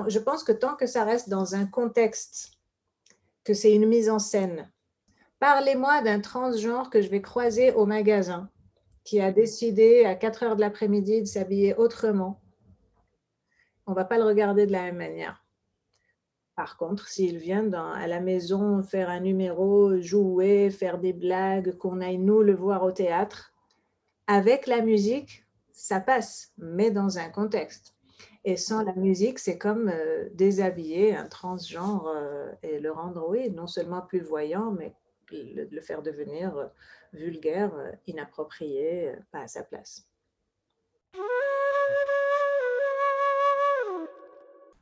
je 0.09 0.19
pense 0.19 0.45
que 0.45 0.53
tant 0.53 0.77
que 0.77 0.87
ça 0.87 1.05
reste 1.05 1.31
dans 1.31 1.55
un 1.55 1.67
contexte, 1.67 2.51
que 3.45 3.55
c'est 3.55 3.75
une 3.75 3.87
mise 3.87 4.11
en 4.11 4.19
scène, 4.19 4.71
parlez-moi 5.39 6.03
d'un 6.03 6.21
transgenre 6.21 6.91
que 6.91 7.01
je 7.01 7.09
vais 7.09 7.23
croiser 7.23 7.73
au 7.73 7.87
magasin 7.87 8.51
qui 9.05 9.21
a 9.21 9.33
décidé 9.33 10.05
à 10.05 10.15
4 10.17 10.43
heures 10.43 10.57
de 10.57 10.61
l'après-midi 10.61 11.23
de 11.23 11.27
s'habiller 11.27 11.75
autrement. 11.77 12.43
On 13.87 13.93
ne 13.93 13.97
va 13.97 14.05
pas 14.05 14.19
le 14.19 14.25
regarder 14.25 14.67
de 14.67 14.73
la 14.73 14.83
même 14.83 14.97
manière. 14.97 15.46
Par 16.57 16.79
contre, 16.79 17.07
s'il 17.07 17.37
vient 17.37 17.71
à 17.75 18.07
la 18.07 18.21
maison 18.21 18.83
faire 18.83 19.11
un 19.11 19.21
numéro, 19.21 20.01
jouer, 20.01 20.71
faire 20.71 20.99
des 20.99 21.13
blagues, 21.13 21.77
qu'on 21.77 22.01
aille 22.01 22.17
nous 22.17 22.41
le 22.41 22.55
voir 22.55 22.83
au 22.83 22.93
théâtre, 22.93 23.53
avec 24.27 24.67
la 24.67 24.81
musique, 24.81 25.45
ça 25.71 26.01
passe, 26.01 26.53
mais 26.57 26.91
dans 26.91 27.19
un 27.19 27.29
contexte. 27.29 27.95
Et 28.45 28.57
sans 28.57 28.83
la 28.83 28.95
musique, 28.95 29.39
c'est 29.39 29.59
comme 29.59 29.89
euh, 29.89 30.29
déshabiller 30.33 31.15
un 31.15 31.27
transgenre 31.27 32.07
euh, 32.07 32.51
et 32.63 32.81
le 32.81 32.91
rendre, 32.91 33.29
oui, 33.29 33.51
non 33.51 33.67
seulement 33.67 34.01
plus 34.01 34.21
voyant, 34.21 34.71
mais 34.71 34.95
le, 35.33 35.81
faire 35.81 36.01
devenir 36.01 36.57
euh, 36.57 36.67
vulgaire, 37.13 37.73
inapproprié, 38.07 39.13
pas 39.31 39.41
à 39.41 39.49
sa 39.49 39.63
place. 39.63 40.09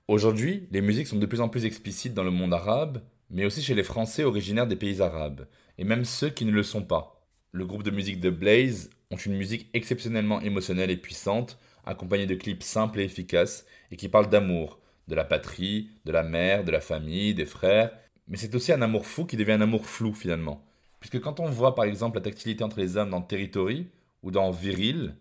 Aujourd'hui, 0.06 0.68
les 0.70 0.82
musiques 0.82 1.06
sont 1.06 1.18
de 1.18 1.24
plus 1.24 1.40
en 1.40 1.48
plus 1.48 1.64
explicites 1.64 2.12
dans 2.12 2.24
le 2.24 2.30
monde 2.30 2.52
arabe, 2.52 3.00
mais 3.30 3.46
aussi 3.46 3.62
chez 3.62 3.74
les 3.74 3.82
Français 3.82 4.22
originaires 4.22 4.66
des 4.66 4.76
pays 4.76 5.00
arabes, 5.00 5.46
et 5.78 5.84
même 5.84 6.04
ceux 6.04 6.28
qui 6.28 6.44
ne 6.44 6.50
le 6.50 6.62
sont 6.62 6.82
pas. 6.82 7.26
Le 7.52 7.64
groupe 7.64 7.84
de 7.84 7.90
musique 7.90 8.20
de 8.20 8.28
Blaze 8.28 8.90
ont 9.10 9.16
une 9.16 9.34
musique 9.34 9.70
exceptionnellement 9.72 10.42
émotionnelle 10.42 10.90
et 10.90 10.98
puissante, 10.98 11.58
accompagnée 11.86 12.26
de 12.26 12.34
clips 12.34 12.62
simples 12.62 13.00
et 13.00 13.04
efficaces, 13.04 13.64
et 13.90 13.96
qui 13.96 14.10
parlent 14.10 14.28
d'amour, 14.28 14.78
de 15.08 15.14
la 15.14 15.24
patrie, 15.24 15.88
de 16.04 16.12
la 16.12 16.22
mère, 16.22 16.64
de 16.64 16.70
la 16.70 16.82
famille, 16.82 17.32
des 17.32 17.46
frères, 17.46 17.90
mais 18.28 18.36
c'est 18.36 18.54
aussi 18.54 18.72
un 18.72 18.82
amour 18.82 19.06
fou 19.06 19.24
qui 19.24 19.38
devient 19.38 19.52
un 19.52 19.62
amour 19.62 19.86
flou 19.86 20.12
finalement. 20.12 20.66
Puisque 21.00 21.20
quand 21.20 21.40
on 21.40 21.48
voit 21.48 21.74
par 21.74 21.86
exemple 21.86 22.18
la 22.18 22.24
tactilité 22.24 22.62
entre 22.62 22.78
les 22.78 22.98
âmes 22.98 23.10
dans 23.10 23.22
Territory 23.22 23.88
ou 24.22 24.30
dans 24.30 24.50
Viril, 24.50 25.16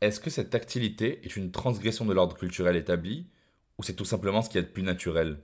est-ce 0.00 0.18
que 0.18 0.30
cette 0.30 0.50
tactilité 0.50 1.20
est 1.22 1.36
une 1.36 1.52
transgression 1.52 2.04
de 2.04 2.12
l'ordre 2.12 2.36
culturel 2.36 2.74
établi 2.74 3.28
ou 3.78 3.82
c'est 3.82 3.94
tout 3.94 4.04
simplement 4.04 4.42
ce 4.42 4.50
qui 4.50 4.58
est 4.58 4.62
le 4.62 4.72
plus 4.72 4.82
naturel? 4.82 5.38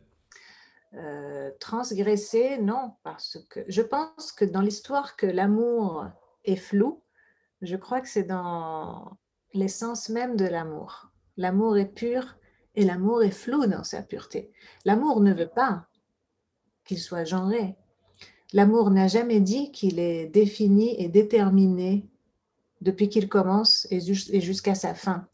Euh, 0.94 1.50
Transgresser, 1.60 2.58
non, 2.58 2.92
parce 3.02 3.38
que 3.48 3.60
je 3.68 3.82
pense 3.82 4.32
que 4.32 4.44
dans 4.44 4.60
l'histoire 4.60 5.16
que 5.16 5.26
l'amour 5.26 6.06
est 6.44 6.56
flou, 6.56 7.02
je 7.62 7.76
crois 7.76 8.00
que 8.00 8.08
c'est 8.08 8.24
dans 8.24 9.16
l'essence 9.52 10.08
même 10.08 10.36
de 10.36 10.46
l'amour. 10.46 11.10
L'amour 11.36 11.78
est 11.78 11.92
pur 11.92 12.36
et 12.74 12.84
l'amour 12.84 13.22
est 13.22 13.30
flou 13.30 13.66
dans 13.66 13.84
sa 13.84 14.02
pureté. 14.02 14.52
L'amour 14.84 15.20
ne 15.20 15.32
veut 15.32 15.48
pas 15.48 15.86
qu'il 16.84 16.98
soit 16.98 17.24
genré. 17.24 17.76
L'amour 18.52 18.90
n'a 18.90 19.06
jamais 19.06 19.40
dit 19.40 19.70
qu'il 19.70 19.98
est 19.98 20.26
défini 20.26 21.00
et 21.00 21.08
déterminé 21.08 22.08
depuis 22.80 23.08
qu'il 23.08 23.28
commence 23.28 23.86
et 23.90 24.00
jusqu'à 24.40 24.74
sa 24.74 24.94
fin. 24.94 25.28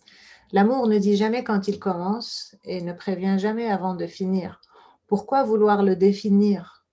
L'amour 0.52 0.86
ne 0.86 0.98
dit 0.98 1.16
jamais 1.16 1.44
quand 1.44 1.68
il 1.68 1.78
commence 1.78 2.56
et 2.64 2.80
ne 2.80 2.92
prévient 2.92 3.36
jamais 3.38 3.68
avant 3.68 3.94
de 3.94 4.06
finir. 4.06 4.60
Pourquoi 5.06 5.42
vouloir 5.42 5.82
le 5.82 5.96
définir? 5.96 6.84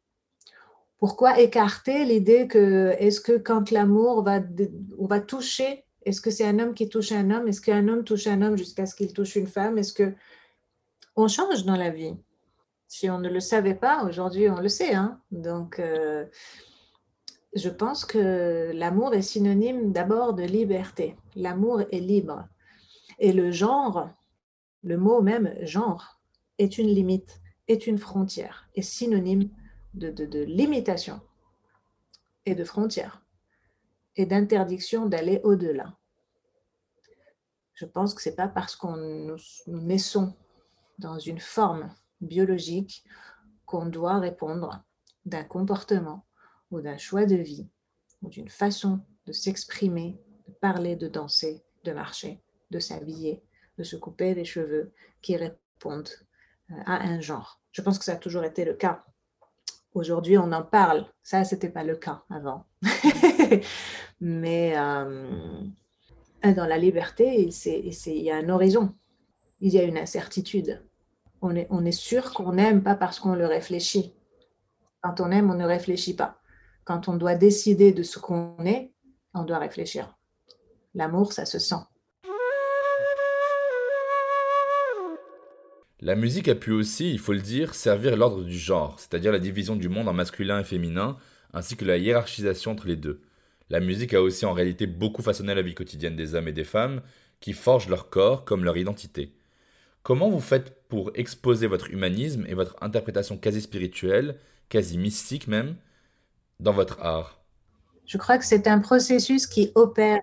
Pourquoi 0.98 1.40
écarter 1.40 2.06
l'idée 2.06 2.48
que 2.48 2.96
est-ce 2.98 3.20
que 3.20 3.38
quand 3.38 3.72
l'amour 3.72 4.24
va, 4.24 4.40
va 5.00 5.20
toucher, 5.20 5.84
est-ce 6.06 6.22
que 6.22 6.32
c'est 6.32 6.46
un 6.46 6.60
homme 6.60 6.74
qui 6.74 6.90
touche 6.90 7.12
un 7.12 7.30
homme? 7.32 7.48
Est-ce 7.48 7.62
qu'un 7.62 7.88
homme 7.88 8.04
touche 8.04 8.28
un 8.28 8.42
homme 8.42 8.58
jusqu'à 8.58 8.86
ce 8.86 8.96
qu'il 8.96 9.14
touche 9.14 9.36
une 9.36 9.48
femme? 9.48 9.78
Est-ce 9.78 9.94
que 9.94 10.14
on 11.16 11.28
change 11.28 11.66
dans 11.66 11.76
la 11.76 11.90
vie? 11.90 12.16
Si 12.88 13.10
on 13.10 13.20
ne 13.20 13.30
le 13.30 13.40
savait 13.40 13.76
pas, 13.76 14.04
aujourd'hui 14.06 14.50
on 14.50 14.60
le 14.60 14.70
sait. 14.70 14.94
Hein 14.94 15.20
Donc 15.32 15.80
euh, 15.80 16.26
je 17.56 17.70
pense 17.70 18.06
que 18.06 18.72
l'amour 18.74 19.14
est 19.14 19.22
synonyme 19.22 19.92
d'abord 19.92 20.34
de 20.34 20.44
liberté. 20.44 21.16
L'amour 21.36 21.82
est 21.92 22.00
libre. 22.00 22.48
Et 23.20 23.34
le 23.34 23.52
genre, 23.52 24.10
le 24.84 24.98
mot 24.98 25.22
même 25.22 25.56
genre, 25.66 26.20
est 26.58 26.78
une 26.78 26.88
limite, 26.88 27.42
est 27.68 27.88
une 27.88 27.98
frontière, 27.98 28.70
est 28.76 28.82
synonyme 28.82 29.50
de, 29.94 30.44
limitation 30.44 31.22
et 32.46 32.56
de 32.56 32.64
frontière 32.64 33.22
et 34.16 34.26
d'interdiction 34.26 35.06
d'aller 35.06 35.40
au-delà. 35.44 35.98
Je 37.74 37.86
pense 37.86 38.14
que 38.14 38.22
ce 38.22 38.30
n'est 38.30 38.36
pas 38.36 38.48
parce 38.48 38.76
qu'on 38.76 38.98
nous, 38.98 39.38
nous 39.68 39.82
naissons 39.82 40.36
dans 41.00 41.18
une 41.18 41.40
forme 41.40 41.90
biologique 42.22 43.04
qu'on 43.66 43.88
doit 43.88 44.20
répondre 44.20 44.84
d'un 45.26 45.44
comportement 45.44 46.26
ou 46.70 46.82
d'un 46.82 46.98
choix 46.98 47.26
de 47.26 47.36
vie 47.36 47.68
ou 48.22 48.30
d'une 48.30 48.50
façon 48.50 49.02
de 49.26 49.32
s'exprimer, 49.32 50.20
de 50.48 50.54
parler, 50.54 50.96
de 50.96 51.08
danser, 51.08 51.64
de 51.84 51.92
marcher 51.92 52.44
de 52.74 52.80
s'habiller, 52.80 53.44
de 53.78 53.84
se 53.84 53.96
couper 53.96 54.34
les 54.34 54.46
cheveux 54.46 54.92
qui 55.22 55.38
répondent 55.38 56.10
euh, 56.72 56.76
à 56.86 57.04
un 57.04 57.22
genre. 57.22 57.62
Je 57.72 57.82
pense 57.82 58.00
que 58.00 58.06
ça 58.06 58.14
a 58.14 58.18
toujours 58.18 58.44
été 58.44 58.66
le 58.66 58.74
cas. 58.74 59.04
Aujourd'hui, 59.94 60.38
on 60.38 60.52
en 60.52 60.64
parle. 60.64 61.06
Ça, 61.22 61.44
ce 61.44 61.56
n'était 61.56 61.70
pas 61.70 61.84
le 61.84 61.96
cas 61.96 62.24
avant. 62.30 62.66
Mais 64.22 64.74
euh, 64.78 65.64
dans 66.44 66.66
la 66.66 66.78
liberté, 66.78 67.48
il 67.48 68.22
y 68.22 68.32
a 68.32 68.38
un 68.38 68.50
horizon. 68.50 68.96
Il 69.62 69.74
y 69.74 69.80
a 69.80 69.84
une 69.84 69.98
incertitude. 69.98 70.84
On 71.42 71.56
est, 71.56 71.68
on 71.70 71.86
est 71.86 71.92
sûr 71.92 72.34
qu'on 72.34 72.58
aime 72.58 72.84
pas 72.84 72.96
parce 72.96 73.20
qu'on 73.20 73.36
le 73.36 73.46
réfléchit. 73.46 74.14
Quand 75.02 75.20
on 75.20 75.32
aime, 75.32 75.52
on 75.52 75.56
ne 75.56 75.66
réfléchit 75.66 76.16
pas. 76.16 76.40
Quand 76.86 77.08
on 77.08 77.16
doit 77.16 77.36
décider 77.36 77.92
de 77.92 78.04
ce 78.04 78.20
qu'on 78.20 78.58
est, 78.66 78.94
on 79.34 79.44
doit 79.44 79.60
réfléchir. 79.60 80.18
L'amour, 80.94 81.34
ça 81.34 81.46
se 81.46 81.60
sent. 81.60 81.84
La 86.06 86.16
musique 86.16 86.50
a 86.50 86.56
pu 86.56 86.72
aussi, 86.72 87.12
il 87.12 87.18
faut 87.18 87.32
le 87.32 87.40
dire, 87.40 87.74
servir 87.74 88.18
l'ordre 88.18 88.44
du 88.44 88.58
genre, 88.58 89.00
c'est-à-dire 89.00 89.32
la 89.32 89.40
division 89.40 89.78
du 89.78 89.88
monde 89.88 90.10
en 90.10 90.14
masculin 90.14 90.60
et 90.60 90.66
féminin, 90.66 91.16
ainsi 91.54 91.78
que 91.78 91.86
la 91.86 91.96
hiérarchisation 91.96 92.72
entre 92.72 92.88
les 92.88 92.98
deux. 92.98 93.22
La 93.70 93.80
musique 93.80 94.14
a 94.14 94.22
aussi 94.22 94.46
en 94.46 94.52
réalité 94.52 94.86
beaucoup 94.86 95.22
façonné 95.22 95.56
la 95.56 95.62
vie 95.62 95.76
quotidienne 95.76 96.18
des 96.18 96.36
hommes 96.36 96.50
et 96.50 96.52
des 96.52 96.66
femmes, 96.66 97.02
qui 97.40 97.54
forgent 97.54 97.88
leur 97.88 98.10
corps 98.10 98.44
comme 98.44 98.66
leur 98.66 98.76
identité. 98.76 99.34
Comment 100.02 100.30
vous 100.30 100.42
faites 100.42 100.76
pour 100.90 101.12
exposer 101.16 101.68
votre 101.68 101.90
humanisme 101.90 102.44
et 102.50 102.54
votre 102.54 102.76
interprétation 102.82 103.38
quasi 103.38 103.62
spirituelle, 103.62 104.36
quasi 104.68 104.98
mystique 104.98 105.48
même, 105.48 105.78
dans 106.60 106.74
votre 106.74 107.00
art? 107.00 107.40
Je 108.06 108.18
crois 108.18 108.38
que 108.38 108.46
c'est 108.46 108.68
un 108.68 108.80
processus 108.80 109.48
qui 109.48 109.72
opère 109.74 110.20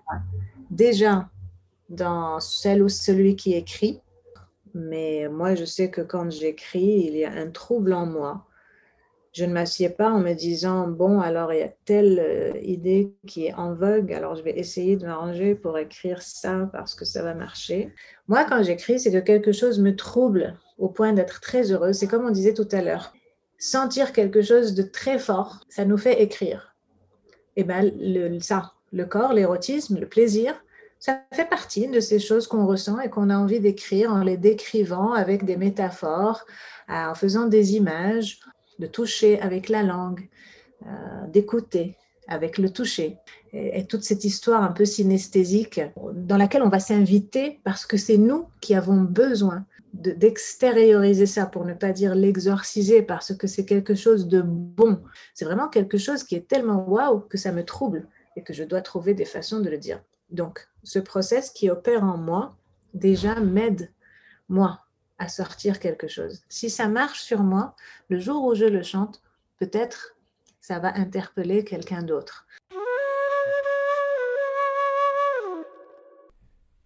déjà 0.69 1.27
dans 1.89 2.39
celle 2.39 2.83
ou 2.83 2.89
celui 2.89 3.35
qui 3.35 3.55
écrit. 3.55 3.99
Mais 4.73 5.27
moi, 5.29 5.55
je 5.55 5.65
sais 5.65 5.89
que 5.89 6.01
quand 6.01 6.29
j'écris, 6.31 7.05
il 7.07 7.17
y 7.17 7.25
a 7.25 7.31
un 7.31 7.49
trouble 7.49 7.93
en 7.93 8.05
moi 8.05 8.47
je 9.33 9.45
ne 9.45 9.53
m'assieds 9.53 9.89
pas 9.89 10.09
en 10.09 10.19
me 10.19 10.33
disant, 10.33 10.87
bon, 10.87 11.21
alors 11.21 11.53
il 11.53 11.59
y 11.59 11.63
a 11.63 11.73
telle 11.85 12.19
euh, 12.19 12.57
idée 12.61 13.13
qui 13.27 13.45
est 13.45 13.53
en 13.53 13.73
vogue, 13.73 14.11
alors 14.11 14.35
je 14.35 14.43
vais 14.43 14.57
essayer 14.57 14.97
de 14.97 15.05
m'arranger 15.05 15.55
pour 15.55 15.77
écrire 15.77 16.21
ça 16.21 16.69
parce 16.73 16.95
que 16.95 17.05
ça 17.05 17.23
va 17.23 17.33
marcher. 17.33 17.93
Moi, 18.27 18.43
quand 18.43 18.61
j'écris, 18.63 18.99
c'est 18.99 19.11
que 19.11 19.19
quelque 19.19 19.53
chose 19.53 19.79
me 19.79 19.95
trouble 19.95 20.55
au 20.77 20.89
point 20.89 21.13
d'être 21.13 21.39
très 21.39 21.71
heureuse. 21.71 21.95
C'est 21.95 22.07
comme 22.07 22.25
on 22.25 22.31
disait 22.31 22.53
tout 22.53 22.67
à 22.71 22.81
l'heure, 22.81 23.13
sentir 23.57 24.11
quelque 24.11 24.41
chose 24.41 24.73
de 24.73 24.83
très 24.83 25.17
fort, 25.17 25.61
ça 25.69 25.85
nous 25.85 25.97
fait 25.97 26.21
écrire. 26.21 26.75
Et 27.55 27.63
bien, 27.63 27.83
le, 27.83 28.39
ça, 28.41 28.73
le 28.91 29.05
corps, 29.05 29.33
l'érotisme, 29.33 29.97
le 29.97 30.09
plaisir, 30.09 30.61
ça 31.01 31.23
fait 31.33 31.49
partie 31.49 31.87
de 31.87 31.99
ces 31.99 32.19
choses 32.19 32.45
qu'on 32.45 32.67
ressent 32.67 32.99
et 32.99 33.09
qu'on 33.09 33.31
a 33.31 33.37
envie 33.37 33.59
d'écrire 33.59 34.13
en 34.13 34.21
les 34.21 34.37
décrivant 34.37 35.13
avec 35.13 35.45
des 35.45 35.57
métaphores, 35.57 36.45
en 36.87 37.15
faisant 37.15 37.47
des 37.47 37.73
images, 37.75 38.39
de 38.77 38.85
toucher 38.85 39.41
avec 39.41 39.67
la 39.67 39.81
langue, 39.81 40.29
euh, 40.85 41.27
d'écouter 41.27 41.97
avec 42.27 42.59
le 42.59 42.69
toucher. 42.69 43.17
Et, 43.51 43.83
toute 43.87 44.03
cette 44.03 44.23
histoire 44.25 44.61
un 44.61 44.71
peu 44.71 44.85
synesthésique 44.85 45.81
dans 46.13 46.37
laquelle 46.37 46.61
on 46.61 46.69
va 46.69 46.79
s'inviter 46.79 47.59
parce 47.63 47.87
que 47.87 47.97
c'est 47.97 48.17
nous 48.17 48.45
qui 48.61 48.75
avons 48.75 49.01
besoin 49.01 49.65
d'extérioriser 49.93 51.25
ça 51.25 51.47
pour 51.47 51.65
ne 51.65 51.73
pas 51.73 51.93
dire 51.93 52.13
l'exorciser 52.13 53.01
parce 53.01 53.33
que 53.33 53.47
c'est 53.47 53.65
quelque 53.65 53.95
chose 53.95 54.27
de 54.27 54.43
bon. 54.43 55.01
C'est 55.33 55.45
vraiment 55.45 55.67
quelque 55.67 55.97
chose 55.97 56.23
qui 56.23 56.35
est 56.35 56.47
tellement 56.47 56.87
waouh 56.87 57.21
que 57.21 57.39
ça 57.39 57.51
me 57.51 57.65
trouble 57.65 58.07
et 58.35 58.43
que 58.43 58.53
je 58.53 58.63
dois 58.63 58.81
trouver 58.81 59.15
des 59.15 59.25
façons 59.25 59.59
de 59.59 59.69
le 59.69 59.79
dire. 59.79 59.99
Donc, 60.31 60.67
ce 60.83 60.99
process 60.99 61.49
qui 61.51 61.69
opère 61.69 62.03
en 62.03 62.17
moi 62.17 62.57
déjà 62.93 63.39
m'aide, 63.39 63.91
moi, 64.49 64.81
à 65.17 65.27
sortir 65.27 65.79
quelque 65.79 66.07
chose. 66.07 66.41
Si 66.49 66.69
ça 66.69 66.87
marche 66.87 67.21
sur 67.21 67.41
moi, 67.41 67.75
le 68.09 68.19
jour 68.19 68.43
où 68.45 68.55
je 68.55 68.65
le 68.65 68.81
chante, 68.81 69.21
peut-être 69.59 70.15
ça 70.61 70.79
va 70.79 70.95
interpeller 70.97 71.63
quelqu'un 71.63 72.01
d'autre. 72.01 72.47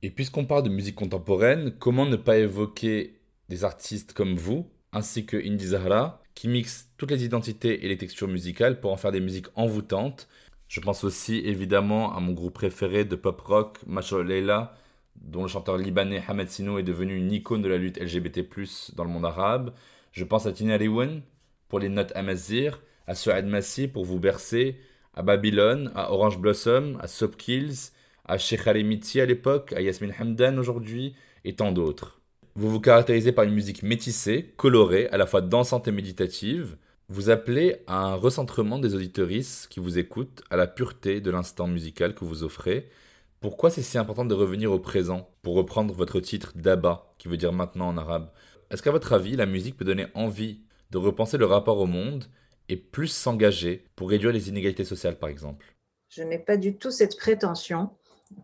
Et 0.01 0.11
puisqu'on 0.11 0.45
parle 0.45 0.63
de 0.63 0.69
musique 0.69 0.95
contemporaine, 0.95 1.71
comment 1.77 2.05
ne 2.05 2.15
pas 2.15 2.37
évoquer 2.37 3.19
des 3.49 3.63
artistes 3.63 4.13
comme 4.13 4.35
vous, 4.35 4.69
ainsi 4.91 5.25
que 5.25 5.37
Indy 5.37 5.67
Zahra, 5.67 6.21
qui 6.33 6.47
mixent 6.47 6.89
toutes 6.97 7.11
les 7.11 7.23
identités 7.25 7.85
et 7.85 7.87
les 7.87 7.97
textures 7.97 8.27
musicales 8.27 8.79
pour 8.79 8.91
en 8.91 8.97
faire 8.97 9.11
des 9.11 9.21
musiques 9.21 9.47
envoûtantes 9.55 10.27
Je 10.67 10.79
pense 10.79 11.03
aussi 11.03 11.37
évidemment 11.39 12.15
à 12.15 12.19
mon 12.19 12.33
groupe 12.33 12.55
préféré 12.55 13.05
de 13.05 13.15
pop 13.15 13.39
rock, 13.41 13.79
Macho 13.85 14.23
Leila, 14.23 14.75
dont 15.15 15.43
le 15.43 15.47
chanteur 15.47 15.77
libanais 15.77 16.23
Hamed 16.27 16.49
Sino 16.49 16.77
est 16.77 16.83
devenu 16.83 17.15
une 17.15 17.31
icône 17.31 17.61
de 17.61 17.67
la 17.67 17.77
lutte 17.77 17.99
LGBT+, 17.99 18.47
dans 18.95 19.03
le 19.03 19.09
monde 19.09 19.25
arabe. 19.25 19.73
Je 20.11 20.23
pense 20.23 20.45
à 20.45 20.51
Tina 20.51 20.77
Lewen 20.77 21.21
pour 21.69 21.79
les 21.79 21.89
notes 21.89 22.11
Amazir, 22.15 22.81
à 23.07 23.15
Suad 23.15 23.45
Massi 23.45 23.87
pour 23.87 24.05
vous 24.05 24.19
bercer, 24.19 24.79
à 25.13 25.21
Babylone, 25.21 25.91
à 25.95 26.11
Orange 26.11 26.39
Blossom, 26.39 26.97
à 27.01 27.07
Soap 27.07 27.37
Kills, 27.37 27.91
à 28.25 28.37
Sheikh 28.37 28.65
Miti 28.65 29.21
à 29.21 29.25
l'époque, 29.25 29.73
à 29.73 29.81
Yasmin 29.81 30.11
Hamdan 30.19 30.57
aujourd'hui, 30.57 31.15
et 31.43 31.55
tant 31.55 31.71
d'autres. 31.71 32.19
Vous 32.55 32.69
vous 32.69 32.79
caractérisez 32.79 33.31
par 33.31 33.45
une 33.45 33.53
musique 33.53 33.83
métissée, 33.83 34.53
colorée, 34.57 35.07
à 35.09 35.17
la 35.17 35.25
fois 35.25 35.41
dansante 35.41 35.87
et 35.87 35.91
méditative. 35.91 36.77
Vous 37.07 37.29
appelez 37.29 37.83
à 37.85 37.97
un 37.99 38.15
recentrement 38.15 38.79
des 38.79 38.95
auditorices 38.95 39.67
qui 39.67 39.79
vous 39.79 39.99
écoutent, 39.99 40.43
à 40.49 40.55
la 40.55 40.65
pureté 40.65 41.21
de 41.21 41.29
l'instant 41.29 41.67
musical 41.67 42.15
que 42.15 42.25
vous 42.25 42.43
offrez, 42.43 42.89
pourquoi 43.41 43.69
c'est 43.69 43.83
si 43.83 43.99
important 43.99 44.25
de 44.25 44.33
revenir 44.33 44.71
au 44.71 44.79
présent 44.79 45.29
Pour 45.43 45.53
reprendre 45.53 45.93
votre 45.93 46.19
titre 46.19 46.53
d'Abba, 46.55 47.13
qui 47.19 47.27
veut 47.27 47.37
dire 47.37 47.53
maintenant 47.53 47.89
en 47.89 47.97
arabe? 47.97 48.31
Est-ce 48.71 48.81
qu'à 48.81 48.89
votre 48.89 49.13
avis, 49.13 49.35
la 49.35 49.45
musique 49.45 49.77
peut 49.77 49.85
donner 49.85 50.07
envie 50.15 50.61
de 50.89 50.97
repenser 50.97 51.37
le 51.37 51.45
rapport 51.45 51.77
au 51.77 51.85
monde 51.85 52.25
et 52.69 52.75
plus 52.75 53.09
s'engager 53.09 53.85
pour 53.95 54.09
réduire 54.09 54.31
les 54.31 54.49
inégalités 54.49 54.83
sociales, 54.83 55.19
par 55.19 55.29
exemple? 55.29 55.75
Je 56.09 56.23
n'ai 56.23 56.39
pas 56.39 56.57
du 56.57 56.75
tout 56.75 56.89
cette 56.89 57.17
prétention. 57.17 57.91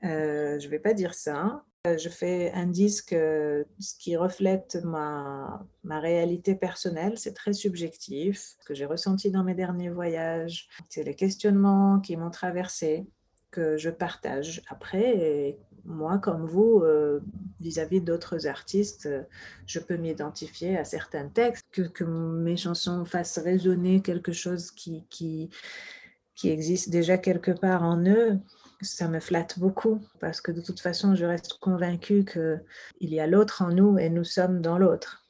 Euh, 0.04 0.60
je 0.60 0.66
ne 0.66 0.70
vais 0.70 0.78
pas 0.78 0.94
dire 0.94 1.16
ça. 1.16 1.64
Euh, 1.88 1.98
je 1.98 2.10
fais 2.10 2.52
un 2.52 2.68
disque 2.68 3.14
euh, 3.14 3.64
qui 4.00 4.16
reflète 4.16 4.78
ma, 4.84 5.66
réalité 5.84 6.54
personnelle. 6.54 7.18
C'est 7.18 7.34
très 7.34 7.54
subjectif, 7.54 8.56
ce 8.60 8.66
que 8.68 8.76
j'ai 8.76 8.86
ressenti 8.86 9.32
dans 9.32 9.44
mes 9.44 9.56
derniers 9.56 9.90
voyages. 9.90 10.68
C'est 10.90 11.04
les 11.04 11.16
questionnements 11.16 12.00
qui 12.00 12.16
m'ont 12.18 12.30
traversé 12.30 13.08
que 13.50 13.78
je 13.78 13.90
partage. 13.90 14.62
Après, 14.70 15.58
moi, 15.84 16.20
comme 16.20 16.46
vous, 16.46 16.82
euh, 16.84 17.20
vis-à-vis 17.60 18.00
d'autres 18.00 18.46
artistes, 18.46 19.10
je 19.66 19.80
peux 19.80 19.98
m'identifier 19.98 20.78
à 20.78 20.84
certains 20.84 21.30
textes, 21.30 21.66
que, 21.72 22.04
mes 22.04 22.58
chansons 22.58 23.06
fassent 23.06 23.40
résonner 23.40 24.02
quelque 24.04 24.34
chose 24.34 24.70
qui 24.70 25.50
existe 26.44 26.92
déjà 26.92 27.18
quelque 27.18 27.52
part 27.52 27.82
en 27.82 28.06
eux. 28.06 28.40
Ça 28.82 29.08
me 29.08 29.20
flatte 29.20 29.60
beaucoup 29.60 30.02
parce 30.20 30.42
que 30.42 30.52
de 30.52 30.62
toute 30.62 30.80
façon, 30.80 31.16
je 31.16 31.26
reste 31.26 31.54
convaincue 31.60 32.26
qu'il 32.26 33.14
y 33.14 33.20
a 33.20 33.28
l'autre 33.28 33.62
en 33.62 33.70
nous 33.70 33.98
et 33.98 34.10
nous 34.10 34.24
sommes 34.24 34.62
dans 34.62 34.78
l'autre. 34.78 35.22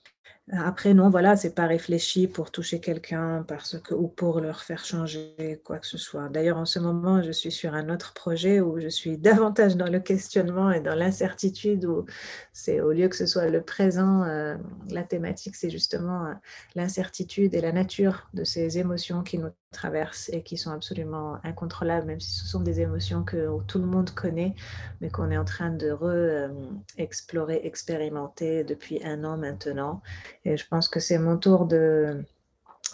Après, 0.53 0.93
non, 0.93 1.09
voilà, 1.09 1.37
c'est 1.37 1.55
pas 1.55 1.65
réfléchi 1.65 2.27
pour 2.27 2.51
toucher 2.51 2.81
quelqu'un 2.81 3.45
parce 3.47 3.79
que 3.79 3.93
ou 3.93 4.09
pour 4.09 4.41
leur 4.41 4.63
faire 4.63 4.83
changer 4.83 5.61
quoi 5.63 5.79
que 5.79 5.87
ce 5.87 5.97
soit. 5.97 6.27
D'ailleurs, 6.27 6.57
en 6.57 6.65
ce 6.65 6.79
moment, 6.79 7.21
je 7.21 7.31
suis 7.31 7.51
sur 7.51 7.73
un 7.73 7.89
autre 7.89 8.13
projet 8.13 8.59
où 8.59 8.79
je 8.79 8.89
suis 8.89 9.17
davantage 9.19 9.77
dans 9.77 9.87
le 9.87 9.99
questionnement 9.99 10.71
et 10.71 10.81
dans 10.81 10.95
l'incertitude, 10.95 11.85
où 11.85 12.05
c'est 12.51 12.81
au 12.81 12.91
lieu 12.91 13.07
que 13.07 13.15
ce 13.15 13.27
soit 13.27 13.47
le 13.47 13.61
présent, 13.61 14.23
euh, 14.23 14.57
la 14.89 15.03
thématique, 15.03 15.55
c'est 15.55 15.69
justement 15.69 16.25
euh, 16.25 16.33
l'incertitude 16.75 17.53
et 17.53 17.61
la 17.61 17.71
nature 17.71 18.27
de 18.33 18.43
ces 18.43 18.77
émotions 18.77 19.23
qui 19.23 19.37
nous 19.37 19.51
traversent 19.71 20.29
et 20.29 20.43
qui 20.43 20.57
sont 20.57 20.71
absolument 20.71 21.37
incontrôlables, 21.43 22.07
même 22.07 22.19
si 22.19 22.31
ce 22.31 22.45
sont 22.45 22.59
des 22.59 22.81
émotions 22.81 23.23
que 23.23 23.47
tout 23.67 23.79
le 23.79 23.85
monde 23.85 24.11
connaît, 24.11 24.53
mais 24.99 25.09
qu'on 25.09 25.31
est 25.31 25.37
en 25.37 25.45
train 25.45 25.71
de 25.71 25.91
re-explorer, 25.91 27.55
euh, 27.55 27.65
expérimenter 27.67 28.63
depuis 28.63 29.03
un 29.03 29.23
an 29.23 29.37
maintenant. 29.37 30.01
Et 30.45 30.57
je 30.57 30.67
pense 30.67 30.87
que 30.87 30.99
c'est 30.99 31.17
mon 31.17 31.37
tour 31.37 31.65
de, 31.65 32.23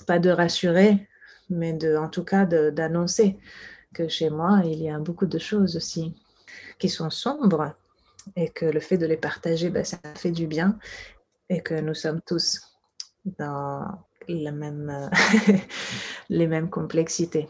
pas 0.05 0.19
de 0.19 0.29
rassurer, 0.29 1.07
mais 1.49 1.73
de, 1.73 1.95
en 1.97 2.09
tout 2.09 2.23
cas 2.23 2.45
d'annoncer 2.45 3.39
que 3.93 4.07
chez 4.07 4.29
moi, 4.29 4.61
il 4.63 4.81
y 4.81 4.89
a 4.89 4.99
beaucoup 4.99 5.25
de 5.25 5.39
choses 5.39 5.75
aussi 5.75 6.13
qui 6.77 6.89
sont 6.89 7.09
sombres 7.09 7.73
et 8.35 8.49
que 8.49 8.65
le 8.65 8.79
fait 8.79 8.97
de 8.97 9.05
les 9.05 9.17
partager, 9.17 9.69
ben, 9.69 9.83
ça 9.83 9.97
fait 10.15 10.31
du 10.31 10.47
bien 10.47 10.77
et 11.49 11.61
que 11.61 11.79
nous 11.79 11.93
sommes 11.93 12.21
tous 12.25 12.61
dans 13.39 13.85
la 14.27 14.51
même, 14.51 15.09
les 16.29 16.47
mêmes 16.47 16.69
complexités. 16.69 17.47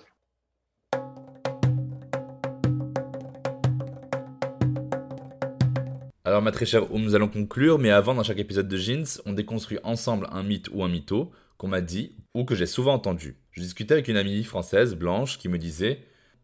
Alors 6.27 6.41
ma 6.41 6.51
très 6.51 6.65
chère 6.65 6.89
nous 6.91 7.15
allons 7.15 7.29
conclure, 7.29 7.79
mais 7.79 7.89
avant, 7.89 8.13
dans 8.13 8.23
chaque 8.23 8.37
épisode 8.37 8.67
de 8.67 8.75
Jeans, 8.75 9.05
on 9.25 9.31
déconstruit 9.31 9.79
ensemble 9.83 10.27
un 10.31 10.43
mythe 10.43 10.69
ou 10.73 10.83
un 10.83 10.89
mytho 10.89 11.31
qu'on 11.57 11.69
m'a 11.69 11.79
dit 11.79 12.17
ou 12.33 12.43
que 12.43 12.53
j'ai 12.53 12.65
souvent 12.65 12.93
entendu. 12.93 13.37
Je 13.51 13.61
discutais 13.61 13.93
avec 13.93 14.09
une 14.09 14.17
amie 14.17 14.43
française, 14.43 14.95
blanche, 14.95 15.37
qui 15.39 15.47
me 15.47 15.57
disait 15.57 16.01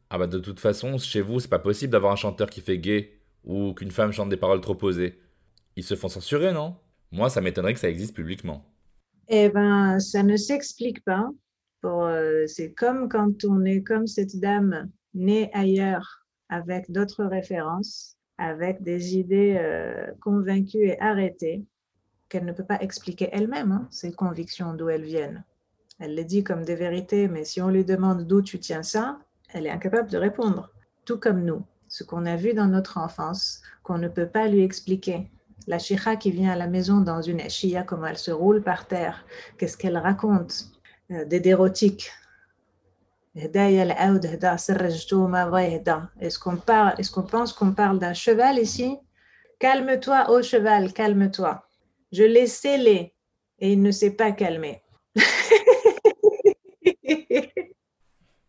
Ah 0.09 0.17
bah 0.17 0.27
de 0.27 0.39
toute 0.39 0.61
façon, 0.61 0.97
chez 0.97 1.19
vous, 1.19 1.41
c'est 1.41 1.49
pas 1.49 1.59
possible 1.59 1.91
d'avoir 1.91 2.13
un 2.13 2.15
chanteur 2.15 2.49
qui 2.49 2.61
fait 2.61 2.77
gay 2.77 3.19
ou 3.43 3.73
qu'une 3.73 3.91
femme 3.91 4.13
chante 4.13 4.29
des 4.29 4.37
paroles 4.37 4.61
trop 4.61 4.73
posées. 4.73 5.19
Ils 5.75 5.83
se 5.83 5.95
font 5.95 6.07
censurer, 6.07 6.53
non? 6.53 6.77
Moi, 7.11 7.29
ça 7.29 7.41
m'étonnerait 7.41 7.73
que 7.73 7.79
ça 7.79 7.89
existe 7.89 8.15
publiquement. 8.15 8.72
Eh 9.29 9.49
ben, 9.49 9.99
ça 9.99 10.23
ne 10.23 10.36
s'explique 10.36 11.03
pas. 11.03 11.29
Euh, 11.86 12.47
c'est 12.47 12.71
comme 12.73 13.09
quand 13.09 13.43
on 13.43 13.65
est 13.65 13.83
comme 13.83 14.07
cette 14.07 14.39
dame 14.39 14.89
née 15.13 15.49
ailleurs 15.53 16.25
avec 16.49 16.91
d'autres 16.91 17.25
références 17.25 18.17
avec 18.38 18.81
des 18.83 19.15
idées 19.17 19.55
euh, 19.59 20.12
convaincues 20.19 20.88
et 20.88 20.99
arrêtées 20.99 21.63
qu'elle 22.29 22.45
ne 22.45 22.51
peut 22.51 22.65
pas 22.65 22.81
expliquer 22.81 23.29
elle-même, 23.31 23.71
hein, 23.71 23.88
ses 23.91 24.12
convictions, 24.12 24.73
d'où 24.73 24.89
elles 24.89 25.03
viennent. 25.03 25.43
Elle 25.99 26.15
les 26.15 26.25
dit 26.25 26.43
comme 26.43 26.65
des 26.65 26.75
vérités, 26.75 27.27
mais 27.27 27.45
si 27.45 27.62
on 27.62 27.69
lui 27.69 27.86
demande 27.86 28.25
d'où 28.25 28.41
tu 28.41 28.59
tiens 28.59 28.81
ça, 28.81 29.19
elle 29.53 29.67
est 29.67 29.71
incapable 29.71 30.09
de 30.09 30.17
répondre. 30.17 30.71
Tout 31.05 31.19
comme 31.19 31.43
nous, 31.43 31.63
ce 31.88 32.03
qu'on 32.03 32.25
a 32.25 32.36
vu 32.36 32.53
dans 32.53 32.67
notre 32.67 32.97
enfance, 32.97 33.62
qu'on 33.83 33.99
ne 33.99 34.07
peut 34.07 34.27
pas 34.27 34.47
lui 34.47 34.63
expliquer. 34.63 35.29
La 35.67 35.80
chicha 35.80 36.15
qui 36.15 36.32
vient 36.32 36.52
à 36.52 36.56
la 36.56 36.67
maison 36.67 37.02
dans 37.02 37.21
une 37.21 37.49
chia, 37.49 37.84
comment 37.84 38.08
elle 38.08 38.17
se 38.17 38.32
roule 38.32 38.62
par 38.62 38.88
terre, 38.88 39.26
qu'est-ce 39.58 39.78
qu'elle 39.78 39.97
raconte, 39.97 40.65
euh, 41.12 41.26
des 41.26 41.39
dérotiques, 41.39 42.12
est-ce 43.36 43.49
qu'on 46.39 46.58
est-ce 46.97 47.12
qu'on 47.12 47.23
pense 47.23 47.54
qu'on 47.54 47.73
parle 47.73 47.97
d'un 47.97 48.13
cheval 48.13 48.60
ici? 48.60 48.95
Calme-toi, 49.60 50.30
ô 50.30 50.43
cheval, 50.43 50.93
calme-toi. 50.93 51.65
Je 52.12 52.23
l'ai 52.23 52.45
scellé 52.45 53.15
et 53.58 53.73
il 53.73 53.82
ne 53.82 53.89
s'est 53.91 54.12
pas 54.12 54.32
calmé. 54.34 54.84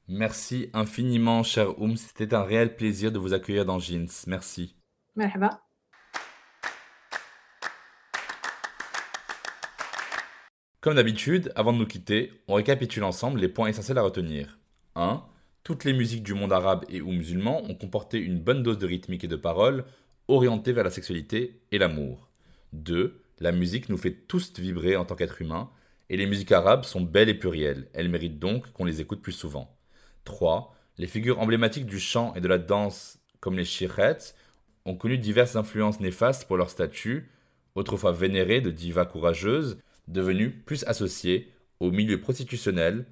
Merci 0.09 0.68
infiniment, 0.74 1.42
cher 1.42 1.81
Oum. 1.81 1.96
C'était 1.96 2.35
un 2.35 2.42
réel 2.42 2.77
plaisir 2.77 3.11
de 3.11 3.18
vous 3.18 3.33
accueillir 3.33 3.64
dans 3.64 3.79
Jeans. 3.79 4.11
Merci. 4.27 4.77
Merhaba. 5.16 5.62
Comme 10.84 10.96
d'habitude, 10.96 11.50
avant 11.54 11.72
de 11.72 11.78
nous 11.78 11.86
quitter, 11.86 12.30
on 12.46 12.56
récapitule 12.56 13.04
ensemble 13.04 13.40
les 13.40 13.48
points 13.48 13.68
essentiels 13.68 13.96
à 13.96 14.02
retenir. 14.02 14.58
1. 14.96 15.24
Toutes 15.62 15.84
les 15.84 15.94
musiques 15.94 16.22
du 16.22 16.34
monde 16.34 16.52
arabe 16.52 16.84
et 16.90 17.00
ou 17.00 17.10
musulman 17.10 17.62
ont 17.64 17.74
comporté 17.74 18.18
une 18.18 18.38
bonne 18.38 18.62
dose 18.62 18.76
de 18.76 18.86
rythmique 18.86 19.24
et 19.24 19.28
de 19.28 19.36
paroles 19.36 19.86
orientées 20.28 20.74
vers 20.74 20.84
la 20.84 20.90
sexualité 20.90 21.62
et 21.72 21.78
l'amour. 21.78 22.28
2. 22.74 23.18
La 23.40 23.50
musique 23.50 23.88
nous 23.88 23.96
fait 23.96 24.12
tous 24.12 24.52
vibrer 24.58 24.94
en 24.96 25.06
tant 25.06 25.14
qu'être 25.14 25.40
humain, 25.40 25.70
et 26.10 26.18
les 26.18 26.26
musiques 26.26 26.52
arabes 26.52 26.84
sont 26.84 27.00
belles 27.00 27.30
et 27.30 27.34
plurielles, 27.34 27.88
elles 27.94 28.10
méritent 28.10 28.38
donc 28.38 28.70
qu'on 28.72 28.84
les 28.84 29.00
écoute 29.00 29.22
plus 29.22 29.32
souvent. 29.32 29.74
3. 30.24 30.76
Les 30.98 31.06
figures 31.06 31.40
emblématiques 31.40 31.86
du 31.86 31.98
chant 31.98 32.34
et 32.34 32.42
de 32.42 32.48
la 32.48 32.58
danse, 32.58 33.20
comme 33.40 33.56
les 33.56 33.64
shirets, 33.64 34.34
ont 34.84 34.96
connu 34.96 35.16
diverses 35.16 35.56
influences 35.56 36.00
néfastes 36.00 36.46
pour 36.46 36.58
leur 36.58 36.68
statut, 36.68 37.30
autrefois 37.74 38.12
vénérées 38.12 38.60
de 38.60 38.70
divas 38.70 39.06
courageuses, 39.06 39.78
devenues 40.08 40.50
plus 40.50 40.84
associées 40.84 41.48
au 41.80 41.90
milieu 41.90 42.20
prostitutionnel, 42.20 43.06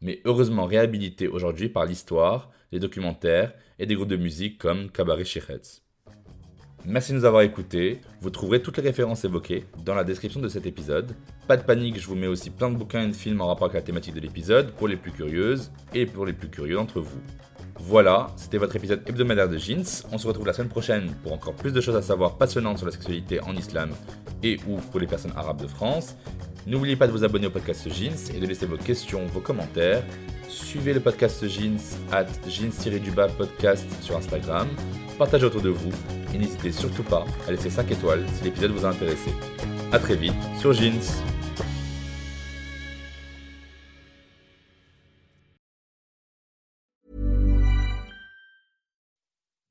mais 0.00 0.20
heureusement 0.24 0.66
réhabilitées 0.66 1.28
aujourd'hui 1.28 1.68
par 1.68 1.86
l'histoire, 1.86 2.50
les 2.72 2.78
documentaires 2.78 3.54
et 3.78 3.86
des 3.86 3.94
groupes 3.94 4.08
de 4.08 4.16
musique 4.16 4.58
comme 4.58 4.90
Cabaret 4.90 5.24
Shirets. 5.24 5.82
Merci 6.84 7.12
de 7.12 7.18
nous 7.18 7.24
avoir 7.24 7.42
écoutés. 7.42 8.00
Vous 8.20 8.30
trouverez 8.30 8.62
toutes 8.62 8.76
les 8.76 8.84
références 8.84 9.24
évoquées 9.24 9.64
dans 9.84 9.94
la 9.94 10.04
description 10.04 10.40
de 10.40 10.48
cet 10.48 10.66
épisode. 10.66 11.16
Pas 11.48 11.56
de 11.56 11.64
panique, 11.64 11.98
je 11.98 12.06
vous 12.06 12.14
mets 12.14 12.28
aussi 12.28 12.50
plein 12.50 12.70
de 12.70 12.76
bouquins 12.76 13.02
et 13.02 13.08
de 13.08 13.12
films 13.12 13.40
en 13.40 13.48
rapport 13.48 13.64
avec 13.64 13.74
la 13.74 13.82
thématique 13.82 14.14
de 14.14 14.20
l'épisode 14.20 14.70
pour 14.72 14.86
les 14.86 14.96
plus 14.96 15.10
curieuses 15.10 15.72
et 15.94 16.06
pour 16.06 16.26
les 16.26 16.32
plus 16.32 16.48
curieux 16.48 16.76
d'entre 16.76 17.00
vous. 17.00 17.20
Voilà, 17.78 18.28
c'était 18.36 18.58
votre 18.58 18.74
épisode 18.76 19.02
hebdomadaire 19.06 19.48
de 19.48 19.58
Jeans. 19.58 19.84
On 20.10 20.18
se 20.18 20.26
retrouve 20.26 20.46
la 20.46 20.52
semaine 20.52 20.68
prochaine 20.68 21.14
pour 21.22 21.32
encore 21.32 21.54
plus 21.54 21.72
de 21.72 21.80
choses 21.80 21.96
à 21.96 22.02
savoir 22.02 22.36
passionnantes 22.36 22.78
sur 22.78 22.86
la 22.86 22.92
sexualité 22.92 23.40
en 23.42 23.54
islam 23.54 23.90
et 24.42 24.58
ou 24.66 24.76
pour 24.76 24.98
les 25.00 25.06
personnes 25.06 25.32
arabes 25.36 25.60
de 25.60 25.66
France. 25.66 26.16
N'oubliez 26.66 26.96
pas 26.96 27.06
de 27.06 27.12
vous 27.12 27.22
abonner 27.22 27.46
au 27.46 27.50
podcast 27.50 27.88
Jeans 27.88 28.34
et 28.34 28.40
de 28.40 28.46
laisser 28.46 28.66
vos 28.66 28.76
questions, 28.76 29.24
vos 29.26 29.40
commentaires. 29.40 30.02
Suivez 30.48 30.94
le 30.94 31.00
podcast 31.00 31.46
Jeans 31.46 31.78
at 32.10 32.26
jeans-du-bas 32.48 33.28
podcast 33.28 33.86
sur 34.02 34.16
Instagram. 34.16 34.66
Partagez 35.18 35.44
autour 35.44 35.62
de 35.62 35.70
vous 35.70 35.92
et 36.34 36.38
n'hésitez 36.38 36.72
surtout 36.72 37.04
pas 37.04 37.24
à 37.46 37.52
laisser 37.52 37.70
5 37.70 37.90
étoiles 37.90 38.24
si 38.34 38.44
l'épisode 38.44 38.72
vous 38.72 38.84
a 38.84 38.88
intéressé. 38.88 39.30
A 39.92 39.98
très 39.98 40.16
vite 40.16 40.34
sur 40.58 40.72
Jeans. 40.72 41.35